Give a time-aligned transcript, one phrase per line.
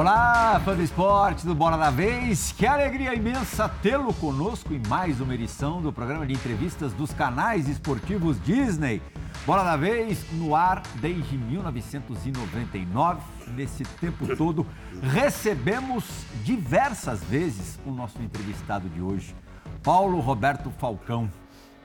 [0.00, 2.52] Olá, fã do esporte do Bola da Vez.
[2.52, 7.68] Que alegria imensa tê-lo conosco em mais uma edição do programa de entrevistas dos canais
[7.68, 9.02] esportivos Disney.
[9.44, 13.20] Bola da Vez no ar desde 1999.
[13.48, 14.66] Nesse tempo todo,
[15.02, 19.36] recebemos diversas vezes o nosso entrevistado de hoje,
[19.82, 21.30] Paulo Roberto Falcão.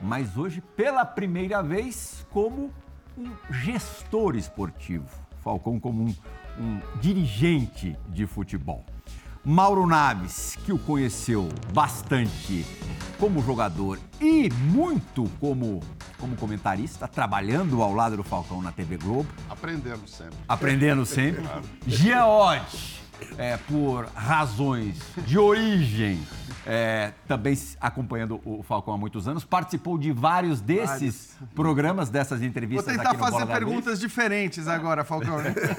[0.00, 2.72] Mas hoje, pela primeira vez, como
[3.18, 5.06] um gestor esportivo.
[5.46, 6.14] Falcão como um
[6.58, 8.84] um dirigente de futebol.
[9.44, 12.66] Mauro Naves, que o conheceu bastante
[13.18, 15.80] como jogador e muito como,
[16.18, 19.28] como comentarista, trabalhando ao lado do Falcão na TV Globo.
[19.48, 20.36] Aprendendo sempre.
[20.48, 21.42] Aprendendo sempre.
[21.42, 21.62] Claro.
[23.38, 24.96] É, por razões
[25.26, 26.20] de origem
[26.66, 31.54] é, também acompanhando o Falcão há muitos anos, participou de vários desses vários.
[31.54, 32.84] programas, dessas entrevistas.
[32.84, 35.36] Vou tentar fazer perguntas diferentes agora, Falcão.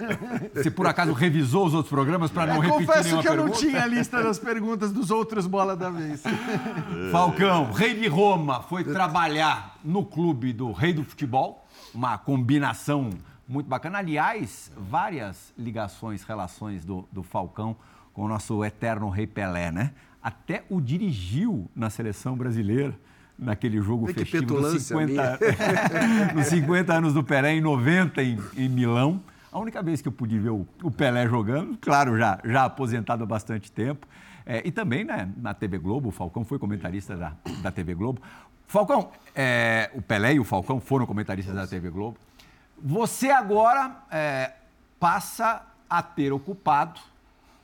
[0.63, 3.53] Se por acaso revisou os outros programas para não repetir confesso nenhuma que eu pergunta.
[3.53, 6.23] não tinha a lista das perguntas dos outros Bola da Vez.
[7.11, 13.09] Falcão, rei de Roma, foi trabalhar no clube do rei do futebol, uma combinação
[13.47, 13.99] muito bacana.
[13.99, 17.75] Aliás, várias ligações, relações do, do Falcão
[18.13, 19.93] com o nosso eterno rei Pelé, né?
[20.27, 22.93] até o dirigiu na seleção brasileira,
[23.39, 25.39] naquele jogo que festivo dos 50,
[26.35, 29.21] nos 50 anos do Pelé, em 90 em, em Milão.
[29.49, 33.23] A única vez que eu pude ver o, o Pelé jogando, claro, já, já aposentado
[33.23, 34.05] há bastante tempo.
[34.45, 38.21] É, e também né, na TV Globo, o Falcão foi comentarista da, da TV Globo.
[38.65, 42.17] Falcão, é, o Pelé e o Falcão foram comentaristas da TV Globo.
[42.79, 44.53] Você agora é,
[44.99, 46.99] passa a ter ocupado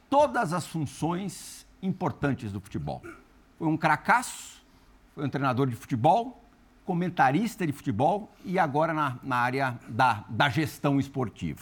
[0.10, 3.02] todas as funções importantes do futebol.
[3.60, 4.64] Foi um cracaço,
[5.14, 6.44] foi um treinador de futebol,
[6.86, 11.62] comentarista de futebol e agora na, na área da, da gestão esportiva.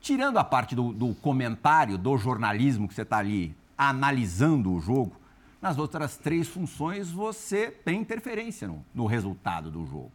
[0.00, 5.16] Tirando a parte do, do comentário, do jornalismo, que você está ali analisando o jogo,
[5.60, 10.12] nas outras três funções você tem interferência no, no resultado do jogo.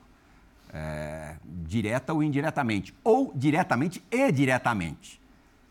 [0.78, 2.94] É, direta ou indiretamente.
[3.02, 5.22] Ou diretamente e diretamente.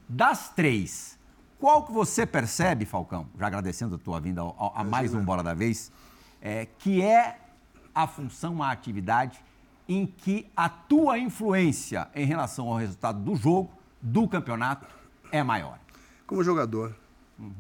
[0.09, 1.19] Das três,
[1.59, 5.43] qual que você percebe, Falcão, já agradecendo a tua vinda a, a mais um Bola
[5.43, 5.93] da Vez,
[6.41, 7.39] é, que é
[7.95, 9.39] a função, a atividade
[9.87, 13.71] em que a tua influência em relação ao resultado do jogo,
[14.01, 14.87] do campeonato,
[15.31, 15.79] é maior?
[16.27, 16.97] Como jogador.
[17.39, 17.53] Uhum.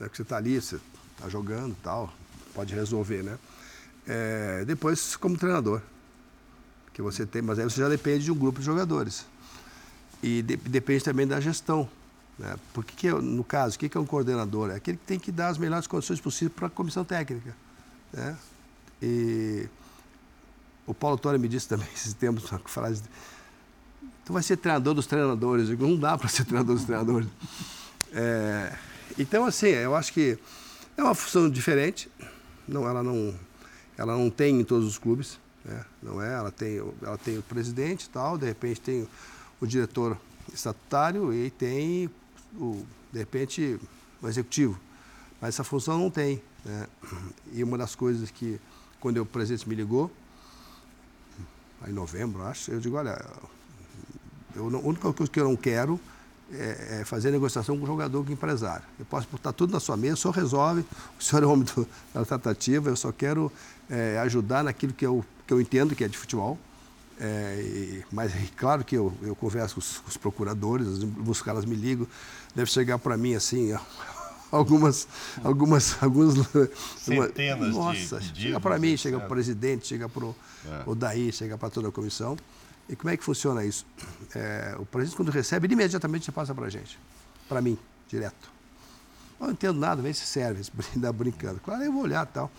[0.00, 0.80] É que você está ali, você
[1.16, 2.12] está jogando tal,
[2.54, 3.36] pode resolver, né?
[4.06, 5.82] É, depois, como treinador.
[6.92, 9.26] Que você tem, mas aí você já depende de um grupo de jogadores.
[10.22, 11.88] E de, depende também da gestão
[12.38, 12.56] né?
[12.72, 14.70] Porque, que, no caso, o que é um coordenador?
[14.70, 17.54] É aquele que tem que dar as melhores condições possíveis para a comissão técnica.
[18.12, 18.36] Né?
[19.00, 19.68] E
[20.86, 23.02] o Paulo Torre me disse também esses tempos, uma frase,
[24.24, 25.68] tu vai ser treinador dos treinadores.
[25.68, 27.28] Digo, não dá para ser treinador dos treinadores.
[28.12, 28.74] É,
[29.18, 30.38] então, assim, eu acho que
[30.96, 32.10] é uma função diferente.
[32.66, 33.34] Não, ela, não,
[33.96, 35.38] ela não tem em todos os clubes.
[35.64, 35.84] Né?
[36.02, 36.34] Não é?
[36.34, 39.08] Ela tem, ela tem o presidente e tal, de repente tem
[39.60, 40.16] o, diretor
[40.52, 42.10] estatutário e tem
[42.54, 43.78] o, de repente,
[44.20, 44.78] o executivo.
[45.40, 46.42] Mas essa função não tem.
[46.64, 46.86] Né?
[47.52, 48.60] E uma das coisas que,
[49.00, 50.10] quando o presidente me ligou,
[51.86, 53.20] em novembro, acho, eu digo, olha,
[54.54, 56.00] eu não, a única coisa que eu não quero
[56.52, 58.84] é, é, fazer negociação com o jogador, com o empresário.
[58.98, 60.84] Eu posso botar tudo na sua mesa, o senhor resolve,
[61.18, 63.50] o senhor é o homem do, da tratativa, eu só quero
[63.88, 66.58] é, ajudar naquilo que eu, que eu entendo que é de futebol.
[67.20, 70.88] É, e, mas claro que eu, eu converso com os, com os procuradores,
[71.26, 72.06] os caras me ligam,
[72.54, 73.72] deve chegar para mim assim,
[74.50, 75.06] algumas,
[75.44, 76.34] algumas, algumas
[76.96, 80.94] centenas uma, nossa, de, chega para mim, chega para o presidente, chega para o é.
[80.96, 82.36] daí, chega para toda a comissão.
[82.88, 83.86] E como é que funciona isso?
[84.34, 86.98] É, o presidente quando recebe, ele imediatamente passa para a gente,
[87.48, 87.78] para mim,
[88.08, 88.50] direto.
[89.38, 90.62] Eu não entendo nada, vem se serve,
[90.94, 91.60] ainda brincando.
[91.60, 92.50] Claro, eu vou olhar tal.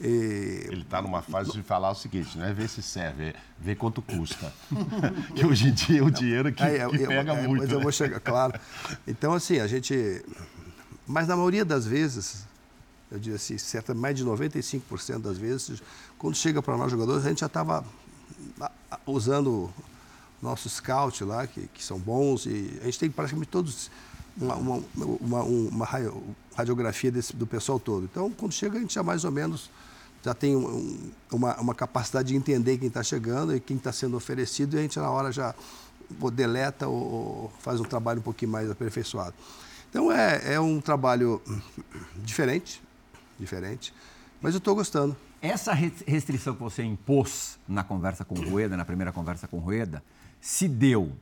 [0.00, 0.66] E...
[0.70, 3.76] Ele está numa fase de falar o seguinte, não é ver se serve, é ver
[3.76, 4.52] quanto custa.
[5.34, 7.62] que hoje em dia é o dinheiro que, é, que pega eu, muito.
[7.62, 7.74] Mas né?
[7.74, 8.58] eu vou chegar, claro.
[9.06, 10.24] Então, assim, a gente.
[11.06, 12.46] Mas na maioria das vezes,
[13.10, 15.82] eu diria assim, certa, mais de 95% das vezes,
[16.18, 17.84] quando chega para nós jogadores, a gente já estava
[19.06, 19.70] usando
[20.40, 23.90] nosso scout lá, que, que são bons, e a gente tem praticamente todos
[24.36, 24.82] uma, uma,
[25.20, 25.88] uma, uma
[26.54, 28.04] radiografia desse, do pessoal todo.
[28.04, 29.70] Então, quando chega, a gente já mais ou menos
[30.22, 34.16] já tem um, uma, uma capacidade de entender quem está chegando e quem está sendo
[34.16, 35.54] oferecido, e a gente na hora já
[36.20, 39.34] ou deleta ou, ou, faz um trabalho um pouquinho mais aperfeiçoado.
[39.90, 41.40] Então é, é um trabalho
[42.16, 42.82] diferente,
[43.38, 43.94] diferente,
[44.40, 45.16] mas eu estou gostando.
[45.40, 49.60] Essa restrição que você impôs na conversa com o Rueda, na primeira conversa com o
[49.60, 50.02] Rueda,
[50.40, 51.12] se deu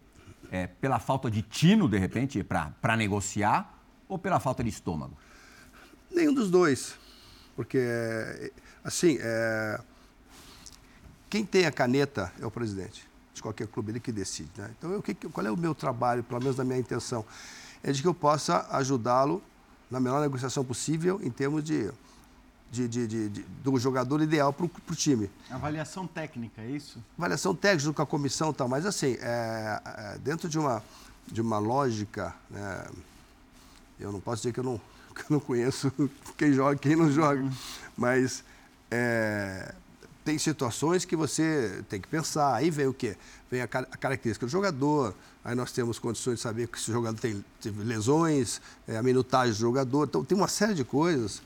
[0.49, 3.67] É, pela falta de tino, de repente, para negociar
[4.09, 5.17] ou pela falta de estômago?
[6.09, 6.95] Nenhum dos dois.
[7.57, 8.53] Porque,
[8.85, 9.81] assim, é...
[11.29, 14.51] quem tem a caneta é o presidente de qualquer clube, ele que decide.
[14.57, 14.71] Né?
[14.79, 17.25] Então, eu, qual é o meu trabalho, pelo menos na minha intenção?
[17.83, 19.43] É de que eu possa ajudá-lo
[19.91, 21.91] na melhor negociação possível em termos de
[22.71, 25.31] de, de, de, de, do jogador ideal para o time.
[25.51, 27.03] Avaliação técnica, é isso?
[27.17, 30.83] Avaliação técnica com a comissão e tal, mas assim, é, é, dentro de uma,
[31.27, 32.87] de uma lógica, né,
[33.99, 34.81] eu não posso dizer que eu não,
[35.17, 35.93] que eu não conheço
[36.37, 37.51] quem joga e quem não joga, uhum.
[37.97, 38.45] mas
[38.91, 39.75] é,
[40.25, 42.55] tem situações que você tem que pensar.
[42.55, 43.17] Aí vem o quê?
[43.51, 45.15] Vem a, a, característica do jogador,
[45.45, 49.53] aí nós temos condições de saber que esse jogador tem, teve lesões, é, a minutagem
[49.53, 51.43] do jogador, então tem uma série de coisas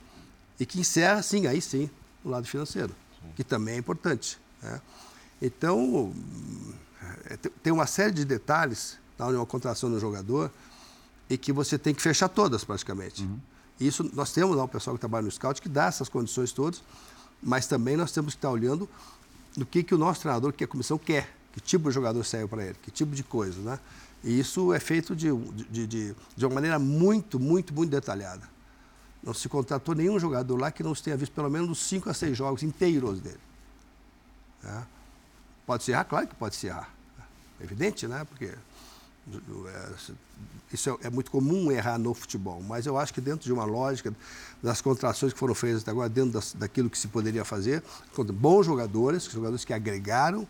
[0.59, 1.89] e que encerra, sim, aí sim,
[2.25, 3.33] o lado financeiro, sim.
[3.37, 4.39] que também é importante.
[4.63, 4.81] Né?
[5.41, 6.13] Então,
[7.27, 10.51] é, tem uma série de detalhes na de uma contratação do jogador
[11.29, 13.23] e que você tem que fechar todas, praticamente.
[13.23, 13.39] Uhum.
[13.81, 16.83] Isso, nós temos lá o pessoal que trabalha no scout que dá essas condições todas,
[17.43, 18.89] mas também nós temos que estar olhando
[19.57, 22.47] no que, que o nosso treinador, que a comissão quer, que tipo de jogador serve
[22.47, 23.81] para ele, que tipo de coisa, né?
[24.23, 25.35] E isso é feito de,
[25.71, 28.47] de, de, de uma maneira muito, muito, muito detalhada.
[29.23, 32.37] Não se contratou nenhum jogador lá que não tenha visto pelo menos 5 a 6
[32.37, 33.41] jogos inteiros dele.
[34.63, 34.83] É.
[35.67, 36.05] Pode se errar?
[36.05, 36.91] Claro que pode se errar.
[37.59, 38.25] É evidente, né?
[38.25, 38.55] Porque
[40.73, 43.65] isso é, é, muito comum errar no futebol, mas eu acho que dentro de uma
[43.65, 44.15] lógica
[44.63, 47.83] das contratações que foram feitas até agora, dentro das, daquilo que se poderia fazer,
[48.33, 50.47] bons jogadores, jogadores que agregaram,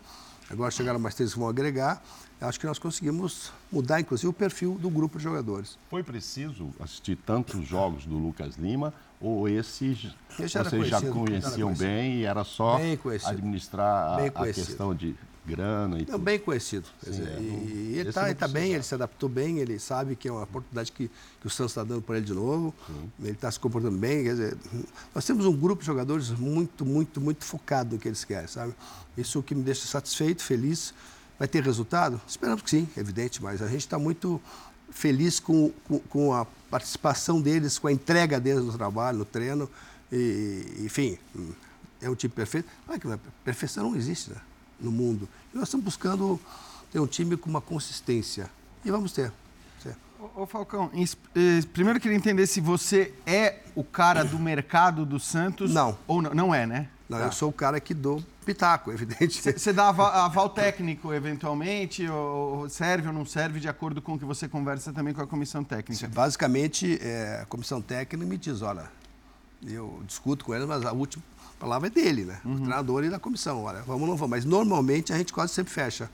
[0.49, 2.03] agora chegaram mais três que vão agregar,
[2.41, 5.77] acho que nós conseguimos mudar, inclusive, o perfil do grupo de jogadores.
[5.89, 10.15] Foi preciso assistir tantos jogos do Lucas Lima ou esses
[10.45, 12.79] já vocês já conheciam bem e era só
[13.25, 15.15] administrar a, a, questão de
[15.45, 16.19] grana e Não, tudo?
[16.19, 16.87] Bem conhecido.
[17.03, 20.27] Sim, dizer, é, e ele está tá bem, ele se adaptou bem, ele sabe que
[20.27, 21.09] é uma oportunidade que,
[21.39, 23.11] que o Santos está dando para ele de novo, Sim.
[23.19, 24.23] ele está se comportando bem.
[24.23, 24.57] Quer dizer,
[25.13, 28.73] nós temos um grupo de jogadores muito, muito, muito focado no que eles querem, sabe?
[29.17, 30.93] Isso que me deixa satisfeito, feliz.
[31.41, 32.21] Vai ter resultado?
[32.27, 34.39] Esperamos que sim, evidente, mas a gente está muito
[34.91, 39.67] feliz com, com, com, a participação deles, com a entrega deles no trabalho, no treino.
[40.11, 41.17] E, enfim,
[41.99, 42.69] é um time perfeito.
[42.87, 43.07] Ah, que
[43.43, 44.35] perfeição não existe né,
[44.79, 45.27] no mundo.
[45.51, 46.39] E nós estamos buscando
[46.91, 48.47] ter um time com uma consistência.
[48.85, 49.33] E vamos ter.
[50.35, 55.19] Ô, Falcão, eh, primeiro eu queria entender se você é o cara do mercado do
[55.19, 55.73] Santos.
[55.73, 55.97] Não.
[56.05, 56.87] Ou não, não é, né?
[57.11, 57.25] Não, tá.
[57.25, 59.41] eu sou o cara que dou pitaco, evidente.
[59.41, 64.19] Você dá aval, aval, técnico, eventualmente, ou serve ou não serve, de acordo com o
[64.19, 66.07] que você conversa também com a comissão técnica?
[66.07, 68.89] Basicamente, é, a comissão técnica me diz, olha,
[69.67, 71.21] eu discuto com eles, mas a última
[71.59, 72.39] palavra é dele, né?
[72.45, 72.53] Uhum.
[72.53, 74.29] O treinador e da comissão, olha, vamos ou não vamos.
[74.31, 76.09] Mas normalmente a gente quase sempre fecha.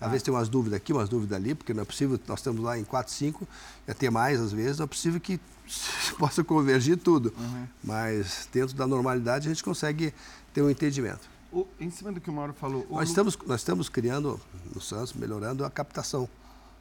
[0.00, 0.10] Às ah.
[0.10, 2.78] vezes tem umas dúvidas aqui, umas dúvidas ali, porque não é possível, nós estamos lá
[2.78, 3.48] em 4, 5,
[3.86, 5.40] ia ter mais às vezes, não é possível que
[6.18, 7.32] possa convergir tudo.
[7.36, 7.66] Uhum.
[7.82, 10.14] Mas dentro da normalidade a gente consegue
[10.52, 11.28] ter um entendimento.
[11.52, 12.86] O, em cima do que o Mauro falou.
[12.90, 14.40] O nós, estamos, nós estamos criando
[14.74, 16.28] no Santos, melhorando a captação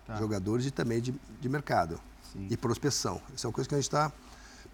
[0.06, 0.14] tá.
[0.14, 2.00] de jogadores e também de, de mercado.
[2.33, 2.47] Sim.
[2.50, 3.21] E prospecção.
[3.33, 4.12] Isso é uma coisa que a gente está.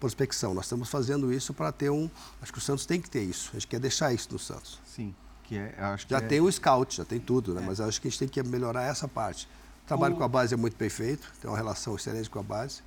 [0.00, 0.52] Prospecção.
[0.52, 2.10] Nós estamos fazendo isso para ter um.
[2.42, 3.50] Acho que o Santos tem que ter isso.
[3.52, 4.80] A gente quer deixar isso no Santos.
[4.84, 5.14] Sim.
[5.44, 6.40] Que é, acho já que é tem é...
[6.42, 7.62] o scout, já tem tudo, né?
[7.62, 7.66] É.
[7.66, 9.48] Mas acho que a gente tem que melhorar essa parte.
[9.84, 10.18] O trabalho o...
[10.18, 12.82] com a base é muito perfeito, tem uma relação excelente com a base.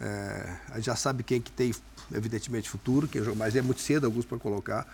[0.00, 1.74] É, a gente já sabe quem que tem,
[2.12, 4.86] evidentemente, futuro, quem joga, mas é muito cedo alguns para colocar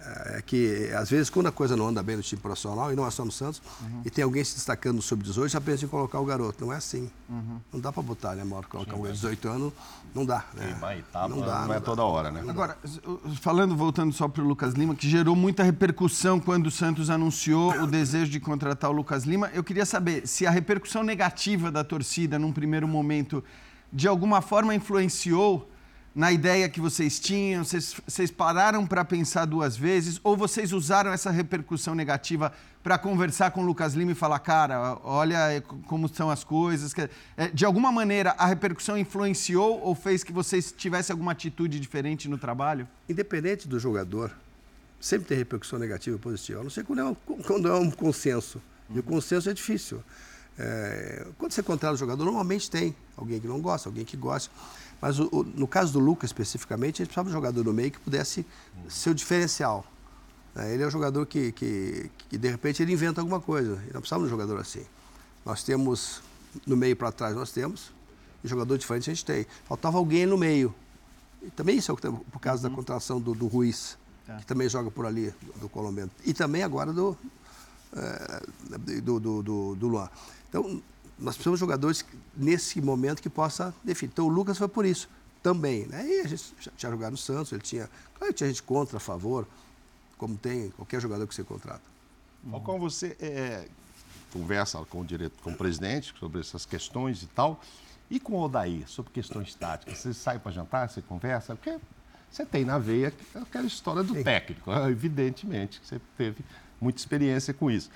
[0.00, 3.06] é que, às vezes, quando a coisa não anda bem no time profissional, e não
[3.06, 4.02] é só no Santos, uhum.
[4.04, 6.64] e tem alguém se destacando no sub-18, já pensa em colocar o garoto.
[6.64, 7.10] Não é assim.
[7.28, 7.60] Uhum.
[7.72, 8.68] Não dá para botar, né, Mauro?
[8.68, 9.72] Colocar Sim, um 18 anos,
[10.14, 10.44] não dá.
[10.54, 10.98] Né?
[10.98, 11.84] Etapa, não, dá, não, não é dá.
[11.84, 12.44] toda hora, né?
[12.48, 12.78] Agora,
[13.40, 17.72] falando, voltando só para o Lucas Lima, que gerou muita repercussão quando o Santos anunciou
[17.82, 21.82] o desejo de contratar o Lucas Lima, eu queria saber se a repercussão negativa da
[21.82, 23.42] torcida, num primeiro momento,
[23.92, 25.68] de alguma forma influenciou
[26.18, 27.62] na ideia que vocês tinham?
[27.62, 30.20] Vocês, vocês pararam para pensar duas vezes?
[30.24, 34.98] Ou vocês usaram essa repercussão negativa para conversar com o Lucas Lima e falar, cara,
[35.04, 36.92] olha como são as coisas?
[37.36, 42.28] É, de alguma maneira, a repercussão influenciou ou fez que vocês tivessem alguma atitude diferente
[42.28, 42.88] no trabalho?
[43.08, 44.32] Independente do jogador,
[45.00, 46.64] sempre tem repercussão negativa e positiva.
[46.64, 48.60] Não ser quando é um, quando é um consenso.
[48.90, 50.02] E o consenso é difícil.
[50.58, 54.50] É, quando você contrata um jogador, normalmente tem alguém que não gosta, alguém que gosta.
[55.00, 57.72] Mas o, o, no caso do Lucas, especificamente, a gente precisava de um jogador no
[57.72, 58.44] meio que pudesse
[58.88, 59.84] ser o diferencial.
[60.56, 63.82] É, ele é um jogador que, que, que, de repente, ele inventa alguma coisa.
[63.88, 64.84] E não precisava de um jogador assim.
[65.44, 66.20] Nós temos,
[66.66, 67.92] no meio para trás, nós temos,
[68.42, 69.46] e jogador diferente a gente tem.
[69.66, 70.74] Faltava alguém no meio.
[71.42, 72.70] E também isso é por causa uhum.
[72.70, 74.36] da contratação do, do Ruiz, tá.
[74.36, 76.10] que também joga por ali, do, do colombiano.
[76.24, 77.16] E também agora do,
[77.94, 78.42] é,
[79.00, 80.08] do, do, do, do Luan.
[80.48, 80.82] Então,
[81.18, 82.04] nós precisamos de jogadores
[82.36, 84.12] nesse momento que possa definir.
[84.12, 85.08] Então o Lucas foi por isso
[85.42, 85.86] também.
[85.86, 86.06] Né?
[86.06, 87.88] E a gente já tinha jogado no Santos, ele tinha.
[88.18, 89.46] Claro tinha gente contra, a favor,
[90.16, 91.82] como tem qualquer jogador que você contrata.
[92.50, 93.68] Falcão, você é,
[94.32, 97.60] conversa com o, diretor, com o presidente sobre essas questões e tal.
[98.10, 99.98] E com o Odair, sobre questões táticas?
[99.98, 101.54] Você sai para jantar, você conversa?
[101.54, 101.78] Porque
[102.30, 104.22] você tem na veia aquela história do Sim.
[104.22, 104.90] técnico, né?
[104.90, 106.42] evidentemente, que você teve
[106.80, 107.90] muita experiência com isso.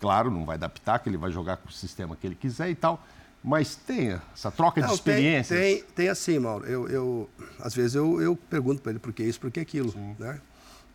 [0.00, 2.74] Claro, não vai adaptar, que ele vai jogar com o sistema que ele quiser e
[2.74, 3.02] tal,
[3.42, 5.58] mas tem essa troca não, de experiências?
[5.58, 6.66] Tem, tem, tem assim, Mauro.
[6.66, 9.92] Eu, eu, às vezes eu, eu pergunto para ele por que isso, por que aquilo,
[9.92, 10.16] Sim.
[10.18, 10.40] né?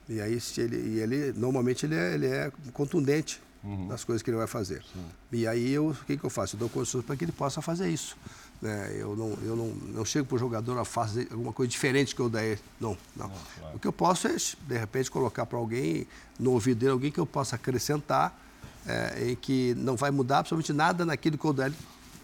[0.08, 3.88] E aí ele, e ele normalmente ele é, ele é contundente uhum.
[3.88, 4.84] nas coisas que ele vai fazer.
[4.94, 5.06] Sim.
[5.32, 6.56] E aí eu, o que, que eu faço?
[6.56, 8.18] Eu dou condições para que ele possa fazer isso.
[8.62, 8.96] Né?
[8.98, 12.22] Eu, não, eu não, não chego para o jogador a fazer alguma coisa diferente que
[12.22, 12.60] eu der.
[12.80, 13.28] Não, não.
[13.28, 13.76] não claro.
[13.76, 16.06] O que eu posso é, de repente, colocar para alguém,
[16.38, 18.43] no ouvido dele, alguém que eu possa acrescentar
[18.88, 21.76] é, e que não vai mudar absolutamente nada naquilo que o Odélio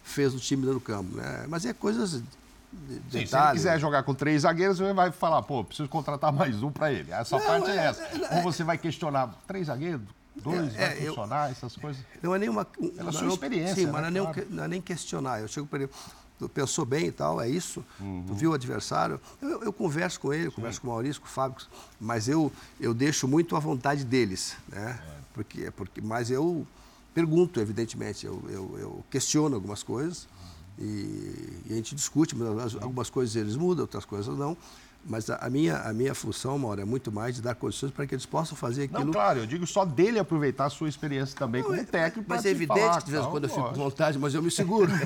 [0.04, 1.16] fez no time no campo.
[1.16, 1.46] Né?
[1.48, 2.22] Mas é coisas
[3.10, 6.62] Sim, se ele quiser jogar com três zagueiros, você vai falar, pô, preciso contratar mais
[6.62, 7.12] um para ele.
[7.12, 8.04] Essa não, parte é, é essa.
[8.04, 10.02] É, Ou você vai questionar, três zagueiros,
[10.36, 12.04] dois, é, vai funcionar, eu, essas coisas?
[12.22, 12.66] Não é nenhuma...
[12.66, 13.92] Pela sua experiência, Sim, né?
[13.92, 14.48] mas não é, claro.
[14.48, 15.40] nem, não é nem questionar.
[15.40, 15.92] Eu chego para ele,
[16.38, 17.84] tu pensou bem e tal, é isso?
[18.00, 18.24] Uhum.
[18.28, 19.20] Tu viu o adversário?
[19.42, 21.66] Eu, eu converso com ele, eu converso com o Maurício, com o Fábio,
[22.00, 25.00] mas eu, eu deixo muito à vontade deles, né?
[25.30, 25.34] É.
[25.34, 26.66] Porque, porque, mas eu
[27.14, 30.28] pergunto, evidentemente, eu, eu, eu questiono algumas coisas
[30.78, 34.56] e, e, a gente discute, mas algumas coisas eles mudam, outras coisas não.
[35.06, 38.06] Mas a, a, minha, a minha função, Mauro, é muito mais de dar condições para
[38.06, 39.06] que eles possam fazer aquilo.
[39.06, 42.28] Não, claro, eu digo só dele aproveitar a sua experiência também não, como é, técnico.
[42.30, 44.44] Mas é evidente falar, que de vez em quando eu fico com vontade, mas eu
[44.44, 44.92] me seguro.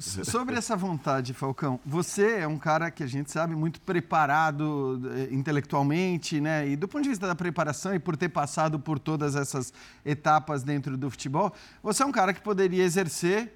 [0.00, 5.28] Sobre essa vontade, Falcão, você é um cara que a gente sabe muito preparado eh,
[5.30, 6.68] intelectualmente, né?
[6.68, 9.72] E do ponto de vista da preparação e por ter passado por todas essas
[10.04, 13.52] etapas dentro do futebol, você é um cara que poderia exercer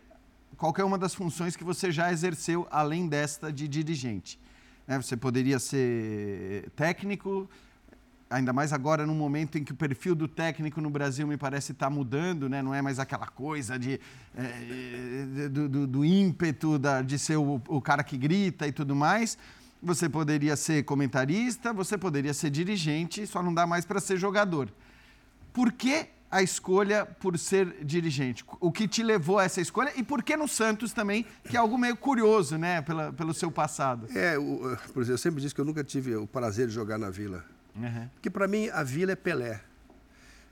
[0.58, 4.38] qualquer uma das funções que você já exerceu além desta de dirigente.
[4.86, 5.00] Né?
[5.00, 7.48] Você poderia ser técnico,
[8.28, 11.72] ainda mais agora num momento em que o perfil do técnico no Brasil me parece
[11.72, 12.60] estar tá mudando, né?
[12.60, 14.00] não é mais aquela coisa de,
[14.36, 18.96] é, do, do, do, ímpeto da, de ser o, o cara que grita e tudo
[18.96, 19.38] mais.
[19.80, 24.68] Você poderia ser comentarista, você poderia ser dirigente, só não dá mais para ser jogador.
[25.52, 28.44] Por que a escolha por ser dirigente?
[28.60, 31.60] O que te levou a essa escolha e por que no Santos também, que é
[31.60, 34.06] algo meio curioso, né, pela, pelo seu passado?
[34.14, 36.98] É, o, por exemplo, eu sempre disse que eu nunca tive o prazer de jogar
[36.98, 37.44] na Vila.
[37.74, 38.08] Uhum.
[38.14, 39.62] Porque para mim a Vila é Pelé.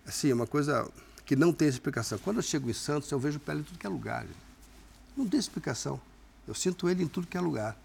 [0.06, 0.90] Assim, é uma coisa
[1.24, 2.18] que não tem explicação.
[2.18, 4.26] Quando eu chego em Santos, eu vejo o Pelé em tudo que é lugar.
[5.16, 6.00] Não tem explicação.
[6.46, 7.76] Eu sinto ele em tudo que é lugar.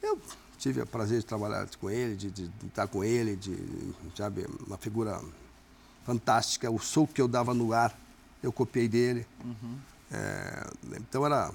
[0.00, 0.20] Eu
[0.58, 3.56] tive o prazer de trabalhar com ele, de, de, de estar com ele, de,
[4.16, 5.20] sabe, uma figura
[6.06, 6.70] fantástica.
[6.70, 7.98] O soco que eu dava no ar,
[8.42, 9.26] eu copiei dele.
[9.44, 9.76] Uhum.
[10.12, 11.50] É, então era.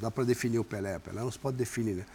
[0.00, 0.98] Dá para definir o Pelé.
[0.98, 2.06] Pelé não se pode definir, né?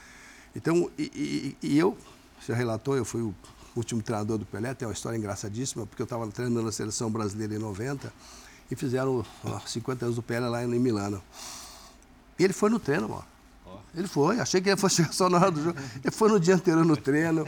[0.56, 1.98] Então, e, e, e eu,
[2.40, 3.34] você relatou, eu fui o
[3.76, 7.56] último treinador do Pelé, tem uma história engraçadíssima, porque eu estava treinando na seleção brasileira
[7.56, 8.12] em 90
[8.72, 11.22] e fizeram ó, 50 anos do Pelé lá em Milano.
[12.40, 13.26] E ele foi no treino, mano.
[13.96, 15.80] Ele foi, achei que ele fosse só na hora do jogo.
[16.04, 17.48] Ele foi no dia anterior no treino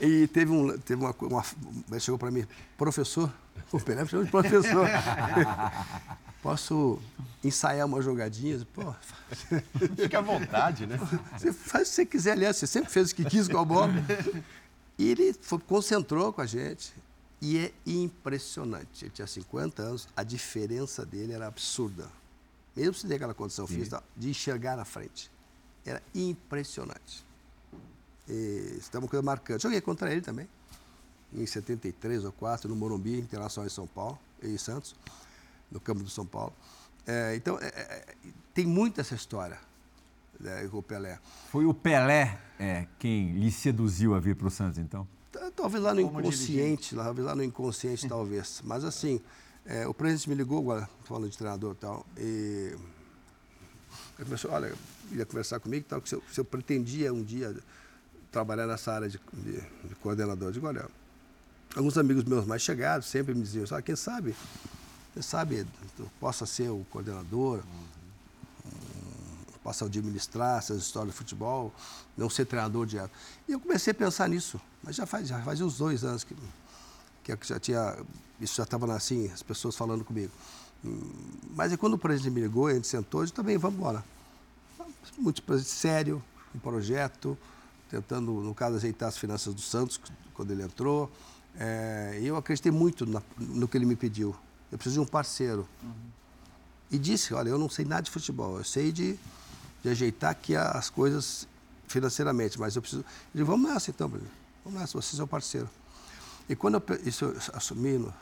[0.00, 1.44] e teve, um, teve uma, uma
[1.90, 3.32] Ele chegou para mim, professor,
[3.72, 4.88] o Pelé me chamou de professor.
[6.42, 7.00] Posso
[7.42, 8.64] ensaiar umas jogadinhas?
[8.64, 8.94] Pô,
[9.96, 10.98] fica à vontade, né?
[11.38, 13.64] Você faz o que você quiser, aliás, você sempre fez o que quis com a
[13.64, 13.92] bola.
[14.98, 16.92] E ele foi, concentrou com a gente.
[17.40, 19.04] E é impressionante.
[19.04, 22.08] Ele tinha 50 anos, a diferença dele era absurda.
[22.74, 25.30] Mesmo sem ter aquela condição física, de enxergar na frente.
[25.84, 27.24] Era impressionante.
[28.28, 29.62] E, isso é uma coisa marcante.
[29.62, 30.48] Joguei contra ele também,
[31.32, 34.94] em 73 ou 4, no Morumbi, Internacional em São Paulo, em Santos,
[35.70, 36.52] no campo do São Paulo.
[37.06, 38.14] É, então, é, é,
[38.54, 39.58] tem muito essa história
[40.40, 41.18] né, com o Pelé.
[41.50, 45.06] Foi o Pelé é, quem lhe seduziu a vir para o Santos, então?
[45.56, 48.62] Talvez lá no Como inconsciente, lá, talvez lá no inconsciente, talvez.
[48.64, 49.20] Mas assim,
[49.66, 52.76] é, o presidente me ligou, agora falando de treinador e tal, e
[54.18, 54.72] ele começou, olha,
[55.12, 57.54] ia conversar comigo, tal, que se eu, se eu, pretendia um dia
[58.30, 60.48] trabalhar nessa área de, de, de coordenador.
[60.48, 60.88] Eu digo, olha,
[61.76, 64.34] alguns amigos meus mais chegados sempre me diziam, sabe, quem sabe,
[65.12, 65.66] quem sabe
[65.98, 67.62] eu possa ser o coordenador,
[69.64, 71.72] possa administrar essas histórias de futebol,
[72.16, 73.10] não ser treinador direto.
[73.48, 76.36] E eu comecei a pensar nisso, mas já faz, já faz uns dois anos que,
[77.24, 77.96] que já tinha,
[78.38, 80.30] isso já estava assim, as pessoas falando comigo.
[81.56, 84.04] Mas e quando o presidente me ligou, gente sentou, eu disse, também, vamos embora
[85.18, 86.22] muito sério,
[86.54, 87.36] um projeto,
[87.90, 90.00] tentando, no caso, ajeitar as finanças do Santos
[90.32, 91.10] quando ele entrou.
[91.56, 94.34] É, eu acreditei muito na, no que ele me pediu.
[94.72, 95.68] Eu preciso de um parceiro.
[95.82, 95.90] Uhum.
[96.90, 99.18] e disse, olha, eu não sei nada de futebol, eu sei de,
[99.82, 101.46] de ajeitar aqui as coisas
[101.86, 103.02] financeiramente, mas eu preciso...
[103.02, 104.08] Ele disse, vamos nessa então,
[104.64, 105.68] vamos nessa, você é o parceiro.
[106.48, 108.12] E quando eu, isso eu assumi, eu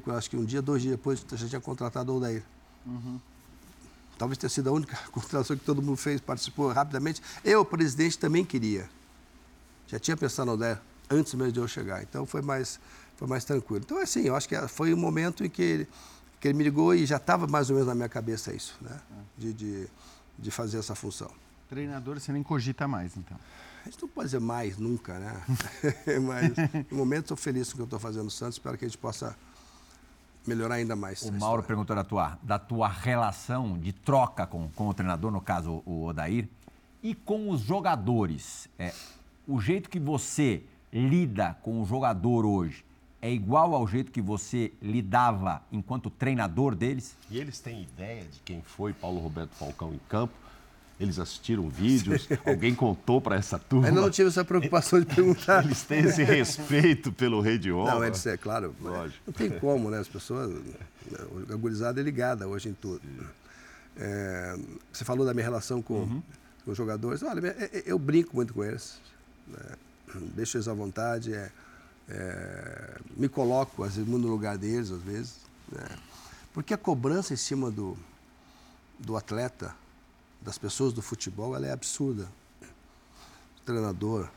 [0.00, 2.42] com acho que um dia, dois dias depois, eu já tinha contratado o Odair.
[2.86, 3.20] Uhum.
[4.16, 7.22] Talvez tenha sido a única contratação que todo mundo fez, participou rapidamente.
[7.44, 8.88] Eu, presidente, também queria.
[9.86, 12.02] Já tinha pensado no Odair antes mesmo de eu chegar.
[12.02, 12.80] Então foi mais,
[13.16, 13.82] foi mais tranquilo.
[13.84, 15.88] Então, assim, eu acho que foi um momento em que ele,
[16.40, 18.98] que ele me ligou e já estava mais ou menos na minha cabeça isso, né?
[19.36, 19.88] De, de,
[20.38, 21.30] de fazer essa função.
[21.68, 23.38] Treinador você nem cogita mais, então.
[23.88, 25.42] A gente não pode dizer mais nunca, né?
[26.20, 26.52] Mas,
[26.90, 28.56] no momento, estou feliz com o que eu estou fazendo no Santos.
[28.56, 29.34] Espero que a gente possa
[30.46, 31.22] melhorar ainda mais.
[31.22, 35.40] O Mauro perguntou da tua, da tua relação de troca com, com o treinador, no
[35.40, 36.46] caso o Odair,
[37.02, 38.68] e com os jogadores.
[38.78, 38.92] É,
[39.46, 42.84] o jeito que você lida com o jogador hoje
[43.22, 47.16] é igual ao jeito que você lidava enquanto treinador deles?
[47.30, 50.34] E eles têm ideia de quem foi Paulo Roberto Falcão em campo?
[51.00, 53.86] Eles assistiram vídeos, alguém contou para essa turma.
[53.86, 55.64] Ainda não tive essa preocupação de perguntar.
[55.64, 57.94] Eles têm esse respeito pelo rei de honra.
[57.94, 58.74] Não, eles, é claro.
[58.80, 59.22] Lógico.
[59.26, 59.98] Não tem como, né?
[60.00, 60.60] As pessoas.
[61.50, 63.00] A gurizada é ligada hoje em tudo.
[63.96, 64.58] É,
[64.92, 66.22] você falou da minha relação com, uhum.
[66.64, 67.22] com os jogadores.
[67.22, 67.54] Olha,
[67.86, 69.00] eu brinco muito com eles.
[69.46, 69.76] Né?
[70.34, 71.32] Deixo eles à vontade.
[71.32, 71.50] É,
[72.08, 75.36] é, me coloco, às vezes, no lugar deles, às vezes.
[75.70, 75.86] Né?
[76.52, 77.96] Porque a cobrança em cima do,
[78.98, 79.72] do atleta
[80.40, 82.28] das pessoas do futebol ela é absurda.
[83.64, 84.30] Treinador,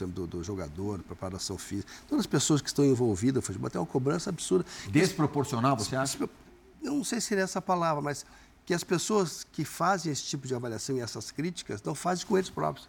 [0.00, 3.86] do, do, jogador, preparação física, todas as pessoas que estão envolvidas no futebol tem uma
[3.86, 4.64] cobrança absurda.
[4.90, 6.18] Desproporcional, você acha?
[6.82, 8.24] Eu não sei se seria essa palavra, mas
[8.64, 12.36] que as pessoas que fazem esse tipo de avaliação e essas críticas não fazem com
[12.36, 12.88] eles próprios.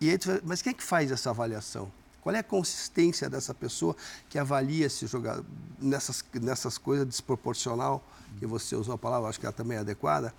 [0.00, 1.92] E aí, mas quem é que faz essa avaliação?
[2.22, 3.96] Qual é a consistência dessa pessoa
[4.28, 5.44] que avalia esse jogador
[5.78, 8.04] nessas, nessas coisas desproporcional,
[8.38, 10.34] que você usou a palavra, acho que ela também é adequada,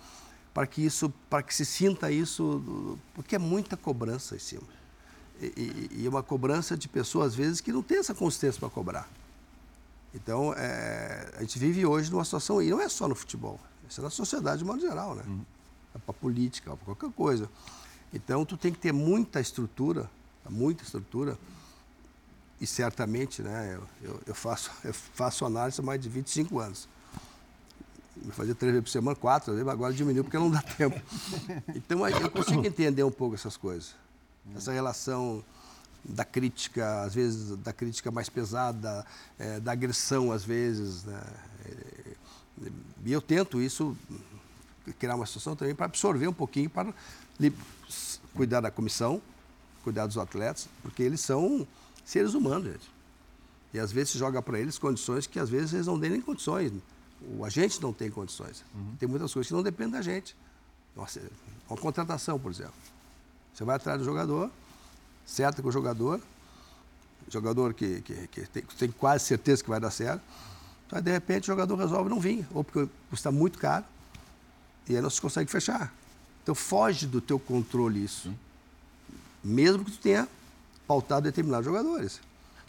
[0.54, 4.66] para que isso, para que se sinta isso, porque é muita cobrança em cima.
[5.40, 8.68] E, e, e uma cobrança de pessoas, às vezes, que não tem essa consistência para
[8.68, 9.08] cobrar.
[10.14, 14.00] Então, é, a gente vive hoje numa situação, e não é só no futebol, isso
[14.00, 15.22] é na sociedade de modo geral, né?
[15.26, 15.44] Uhum.
[15.94, 17.48] É para política, para qualquer coisa.
[18.12, 20.10] Então, tu tem que ter muita estrutura,
[20.48, 21.38] muita estrutura,
[22.60, 26.88] e certamente, né, eu, eu, eu faço, eu faço análise há mais de 25 anos
[28.30, 31.00] fazia três vezes por semana, quatro, agora diminuiu porque não dá tempo.
[31.74, 33.94] Então eu consigo entender um pouco essas coisas.
[34.56, 35.44] Essa relação
[36.04, 39.06] da crítica, às vezes da crítica mais pesada,
[39.38, 41.04] é, da agressão, às vezes.
[41.04, 41.22] Né?
[43.04, 43.96] E eu tento isso,
[44.98, 46.92] criar uma situação também para absorver um pouquinho, para
[48.34, 49.22] cuidar da comissão,
[49.84, 51.66] cuidar dos atletas, porque eles são
[52.04, 52.90] seres humanos, gente.
[53.74, 56.20] E às vezes se joga para eles condições que às vezes eles não têm nem
[56.20, 56.72] condições
[57.38, 58.64] o agente não tem condições.
[58.74, 58.96] Uhum.
[58.98, 60.36] Tem muitas coisas que não dependem da gente.
[60.96, 61.20] Nossa,
[61.68, 62.74] uma contratação, por exemplo.
[63.54, 64.50] Você vai atrás do jogador,
[65.26, 66.20] certo com o jogador,
[67.28, 70.22] jogador que, que, que tem, tem, quase certeza que vai dar certo.
[70.86, 73.84] Então, de repente, o jogador resolve não vir, ou porque custa muito caro,
[74.88, 75.92] e aí não se consegue fechar.
[76.42, 78.32] Então, foge do teu controle isso.
[79.42, 80.28] Mesmo que tu tenha
[80.86, 82.20] pautado determinados jogadores.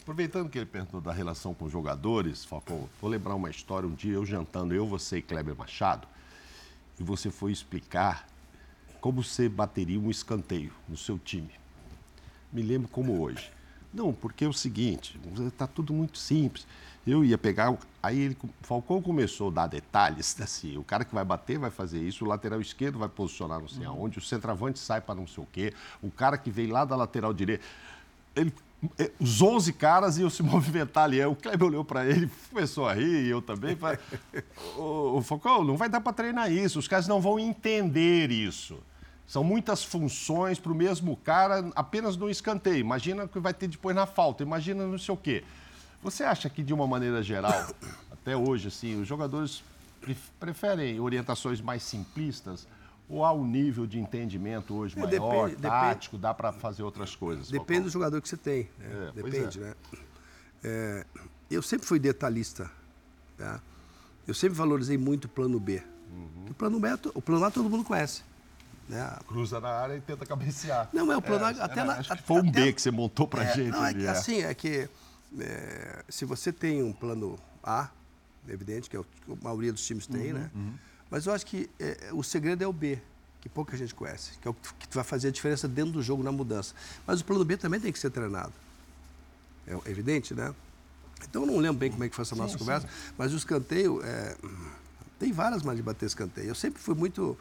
[0.04, 3.88] Aproveitando que ele perguntou da relação com os jogadores, Falcão, vou lembrar uma história.
[3.88, 6.06] Um dia eu jantando, eu, você e Kleber Machado,
[7.00, 8.26] e você foi explicar
[9.00, 11.50] como você bateria um escanteio no seu time.
[12.52, 13.50] Me lembro como hoje.
[13.94, 16.66] Não, porque é o seguinte, está tudo muito simples.
[17.06, 21.24] Eu ia pegar, aí ele, Falcão começou a dar detalhes, assim, o cara que vai
[21.24, 23.92] bater vai fazer isso, o lateral esquerdo vai posicionar não sei uhum.
[23.92, 26.94] aonde, o centroavante sai para não sei o quê, o cara que vem lá da
[26.94, 27.64] lateral direita.
[28.36, 28.52] Ele
[29.20, 31.24] os 11 caras iam se movimentar ali.
[31.24, 33.76] O Kleber olhou para ele, começou a rir, e eu também.
[33.76, 33.98] Falei,
[34.76, 38.78] o, o Falcão, não vai dar para treinar isso, os caras não vão entender isso.
[39.26, 42.78] São muitas funções para o mesmo cara apenas no escanteio.
[42.78, 45.44] Imagina o que vai ter depois na falta, imagina não sei o quê.
[46.02, 47.66] Você acha que, de uma maneira geral,
[48.12, 49.62] até hoje, assim, os jogadores
[50.38, 52.68] preferem orientações mais simplistas
[53.08, 56.82] ou há um nível de entendimento hoje é, maior, depende, tático, depende, dá para fazer
[56.82, 57.50] outras coisas?
[57.50, 58.68] Depende do jogador que você tem.
[58.78, 59.08] Né?
[59.08, 59.62] É, depende, é.
[59.62, 59.74] né?
[60.62, 61.06] É,
[61.50, 62.70] eu sempre fui detalhista.
[63.36, 63.60] Tá?
[64.26, 65.82] Eu sempre valorizei muito o plano B.
[66.10, 66.46] Uhum.
[66.50, 68.22] O plano B, é o plano A todo mundo conhece.
[68.88, 69.18] Né?
[69.26, 70.88] Cruza na área e tenta cabecear.
[70.92, 71.48] Não, é o plano A.
[71.50, 73.70] Até é, na, acho que foi um B que você montou para gente.
[73.70, 74.88] Não, é assim, é que
[76.08, 77.90] se você tem um plano A,
[78.48, 79.04] evidente que a
[79.42, 80.50] maioria dos times tem, uhum, né?
[80.54, 80.74] Uhum
[81.14, 82.98] mas eu acho que é, o segredo é o B,
[83.40, 86.24] que pouca gente conhece, que é o que vai fazer a diferença dentro do jogo
[86.24, 86.74] na mudança.
[87.06, 88.52] Mas o plano B também tem que ser treinado.
[89.64, 90.52] É evidente, né?
[91.22, 93.12] Então eu não lembro bem como é que foi essa nossa sim, conversa, sim.
[93.16, 94.36] mas o escanteio, é,
[95.16, 96.48] Tem várias maneiras de bater escanteio.
[96.48, 97.38] Eu sempre fui muito,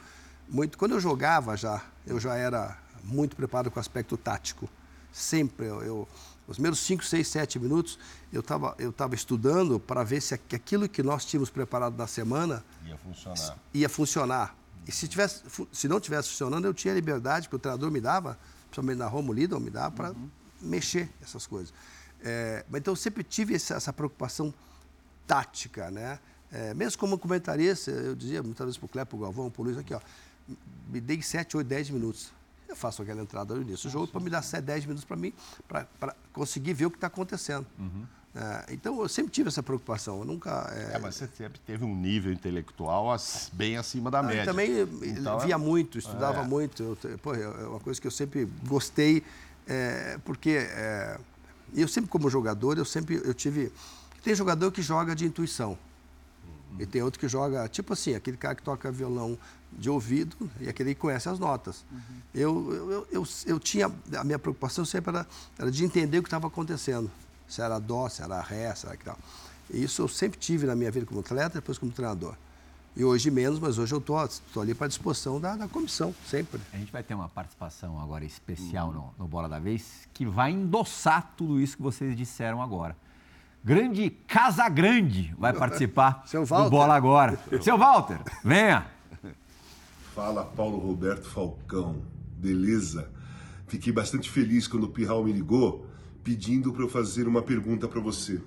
[0.47, 0.77] muito.
[0.77, 4.69] Quando eu jogava já, eu já era muito preparado com o aspecto tático.
[5.11, 5.65] Sempre.
[5.65, 6.07] Eu, eu
[6.47, 7.97] os primeiros 5, 6, 7 minutos,
[8.31, 12.63] eu estava eu tava estudando para ver se aquilo que nós tínhamos preparado na semana
[12.85, 13.59] ia funcionar.
[13.73, 14.55] Ia funcionar.
[14.85, 18.37] E se, tivesse, se não tivesse funcionando, eu tinha liberdade, que o treinador me dava,
[18.65, 20.29] principalmente na Romo Lidl, me dava para uhum.
[20.61, 21.73] mexer essas coisas.
[22.21, 24.53] É, então, eu sempre tive essa, essa preocupação
[25.25, 26.19] tática, né?
[26.51, 29.61] É, mesmo como comentarista, eu dizia muitas vezes para o Cleber, para o Galvão, para
[29.61, 29.99] o Luiz, aqui, ó,
[30.87, 32.31] me dei 7, 8, 10 minutos.
[32.67, 35.17] Eu faço aquela entrada no início do jogo para me dar 7, 10 minutos para
[35.17, 35.33] mim,
[35.67, 37.65] para conseguir ver o que está acontecendo.
[37.77, 38.05] Uhum.
[38.35, 40.19] É, então, eu sempre tive essa preocupação.
[40.19, 40.67] Eu nunca.
[40.71, 40.95] É...
[40.95, 43.15] É, mas você sempre teve um nível intelectual
[43.53, 44.41] bem acima da ah, média.
[44.41, 46.45] Eu também então, via muito, estudava é.
[46.45, 46.97] muito.
[47.03, 49.23] Eu, pô, é uma coisa que eu sempre gostei,
[49.67, 50.67] é, porque
[51.75, 53.71] eu sempre, como jogador, eu sempre eu tive.
[54.23, 55.77] Tem jogador que joga de intuição.
[56.71, 56.81] Uhum.
[56.81, 59.37] E tem outro que joga, tipo assim, aquele cara que toca violão
[59.77, 61.85] de ouvido e aquele que conhece as notas.
[61.91, 61.99] Uhum.
[62.33, 63.91] Eu, eu, eu, eu, tinha.
[64.17, 67.09] A minha preocupação sempre era, era de entender o que estava acontecendo
[67.47, 69.17] se era dó, se era ré, se era que tal.
[69.69, 72.35] E isso eu sempre tive na minha vida como atleta, depois como treinador.
[72.95, 74.29] E hoje menos, mas hoje eu estou
[74.61, 76.61] ali para a disposição da, da, comissão, sempre.
[76.71, 80.51] A gente vai ter uma participação agora especial no, no Bola da Vez que vai
[80.51, 82.95] endossar tudo isso que vocês disseram agora.
[83.63, 87.39] Grande Casa Grande vai participar do Bola agora.
[87.61, 88.92] Seu Walter, venha.
[90.13, 92.03] Fala, Paulo Roberto Falcão.
[92.37, 93.09] Beleza?
[93.65, 95.87] Fiquei bastante feliz quando o Pirral me ligou
[96.23, 98.39] pedindo para eu fazer uma pergunta para você.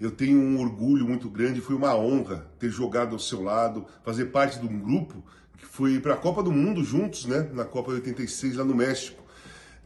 [0.00, 4.26] Eu tenho um orgulho muito grande, foi uma honra ter jogado ao seu lado, fazer
[4.26, 5.22] parte de um grupo
[5.58, 7.46] que foi para a Copa do Mundo juntos, né?
[7.52, 9.22] Na Copa de 86 lá no México.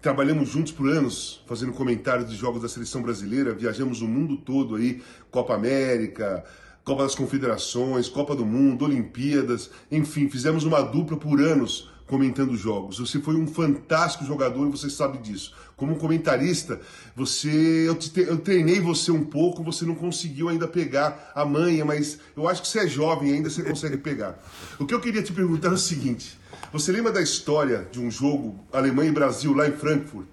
[0.01, 4.77] Trabalhamos juntos por anos, fazendo comentários de jogos da seleção brasileira, viajamos o mundo todo
[4.77, 6.45] aí, Copa América,
[6.87, 13.01] Copa das Confederações, Copa do Mundo, Olimpíadas, enfim, fizemos uma dupla por anos comentando jogos.
[13.01, 15.53] Você foi um fantástico jogador e você sabe disso.
[15.77, 16.81] Como comentarista,
[17.17, 21.85] você eu, te, eu treinei você um pouco, você não conseguiu ainda pegar a manha,
[21.85, 24.41] mas eu acho que você é jovem ainda, você consegue pegar.
[24.79, 26.39] O que eu queria te perguntar é o seguinte:
[26.73, 30.29] você lembra da história de um jogo Alemanha e Brasil lá em Frankfurt,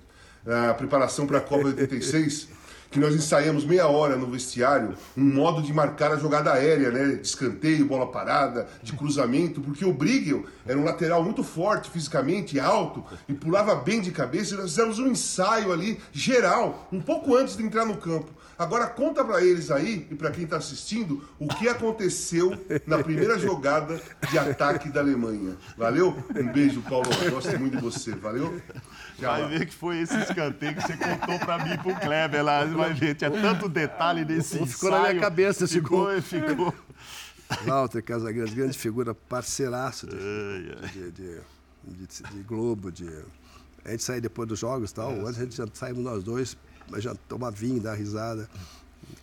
[0.45, 2.47] a preparação para a Copa de 86?
[2.93, 7.15] Que nós ensaiamos meia hora no vestiário um modo de marcar a jogada aérea, né?
[7.15, 12.59] De escanteio, bola parada, de cruzamento, porque o Brigel era um lateral muito forte fisicamente,
[12.59, 14.53] alto, e pulava bem de cabeça.
[14.53, 18.29] E nós fizemos um ensaio ali, geral, um pouco antes de entrar no campo.
[18.57, 23.39] Agora conta para eles aí e para quem está assistindo o que aconteceu na primeira
[23.39, 25.57] jogada de ataque da Alemanha.
[25.75, 26.15] Valeu?
[26.35, 27.09] Um beijo, Paulo.
[27.31, 28.11] Gosto muito de você.
[28.11, 28.61] Valeu?
[29.27, 32.65] Vai ver que foi esse escanteio que você contou para mim e pro Kleber lá.
[32.65, 34.91] Vai ver, tinha tanto detalhe nesse Ficou ensaio.
[34.91, 36.21] na minha cabeça, ficou.
[36.21, 36.73] Ficou, ficou.
[37.65, 41.41] Walter Casagrande, grande figura, parceiraço de, de,
[42.07, 43.07] de, Globo, de...
[43.85, 45.19] A gente sai depois dos jogos e tal, é.
[45.19, 46.57] antes a gente já saímos nós dois,
[46.89, 48.49] mas já tomar vinho, dar risada.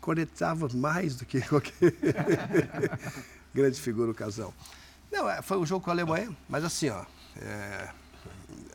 [0.00, 1.94] Conectava mais do que qualquer...
[3.54, 4.54] grande figura o casal.
[5.10, 7.04] Não, é, foi um jogo com a Alemanha, mas assim, ó...
[7.36, 7.88] É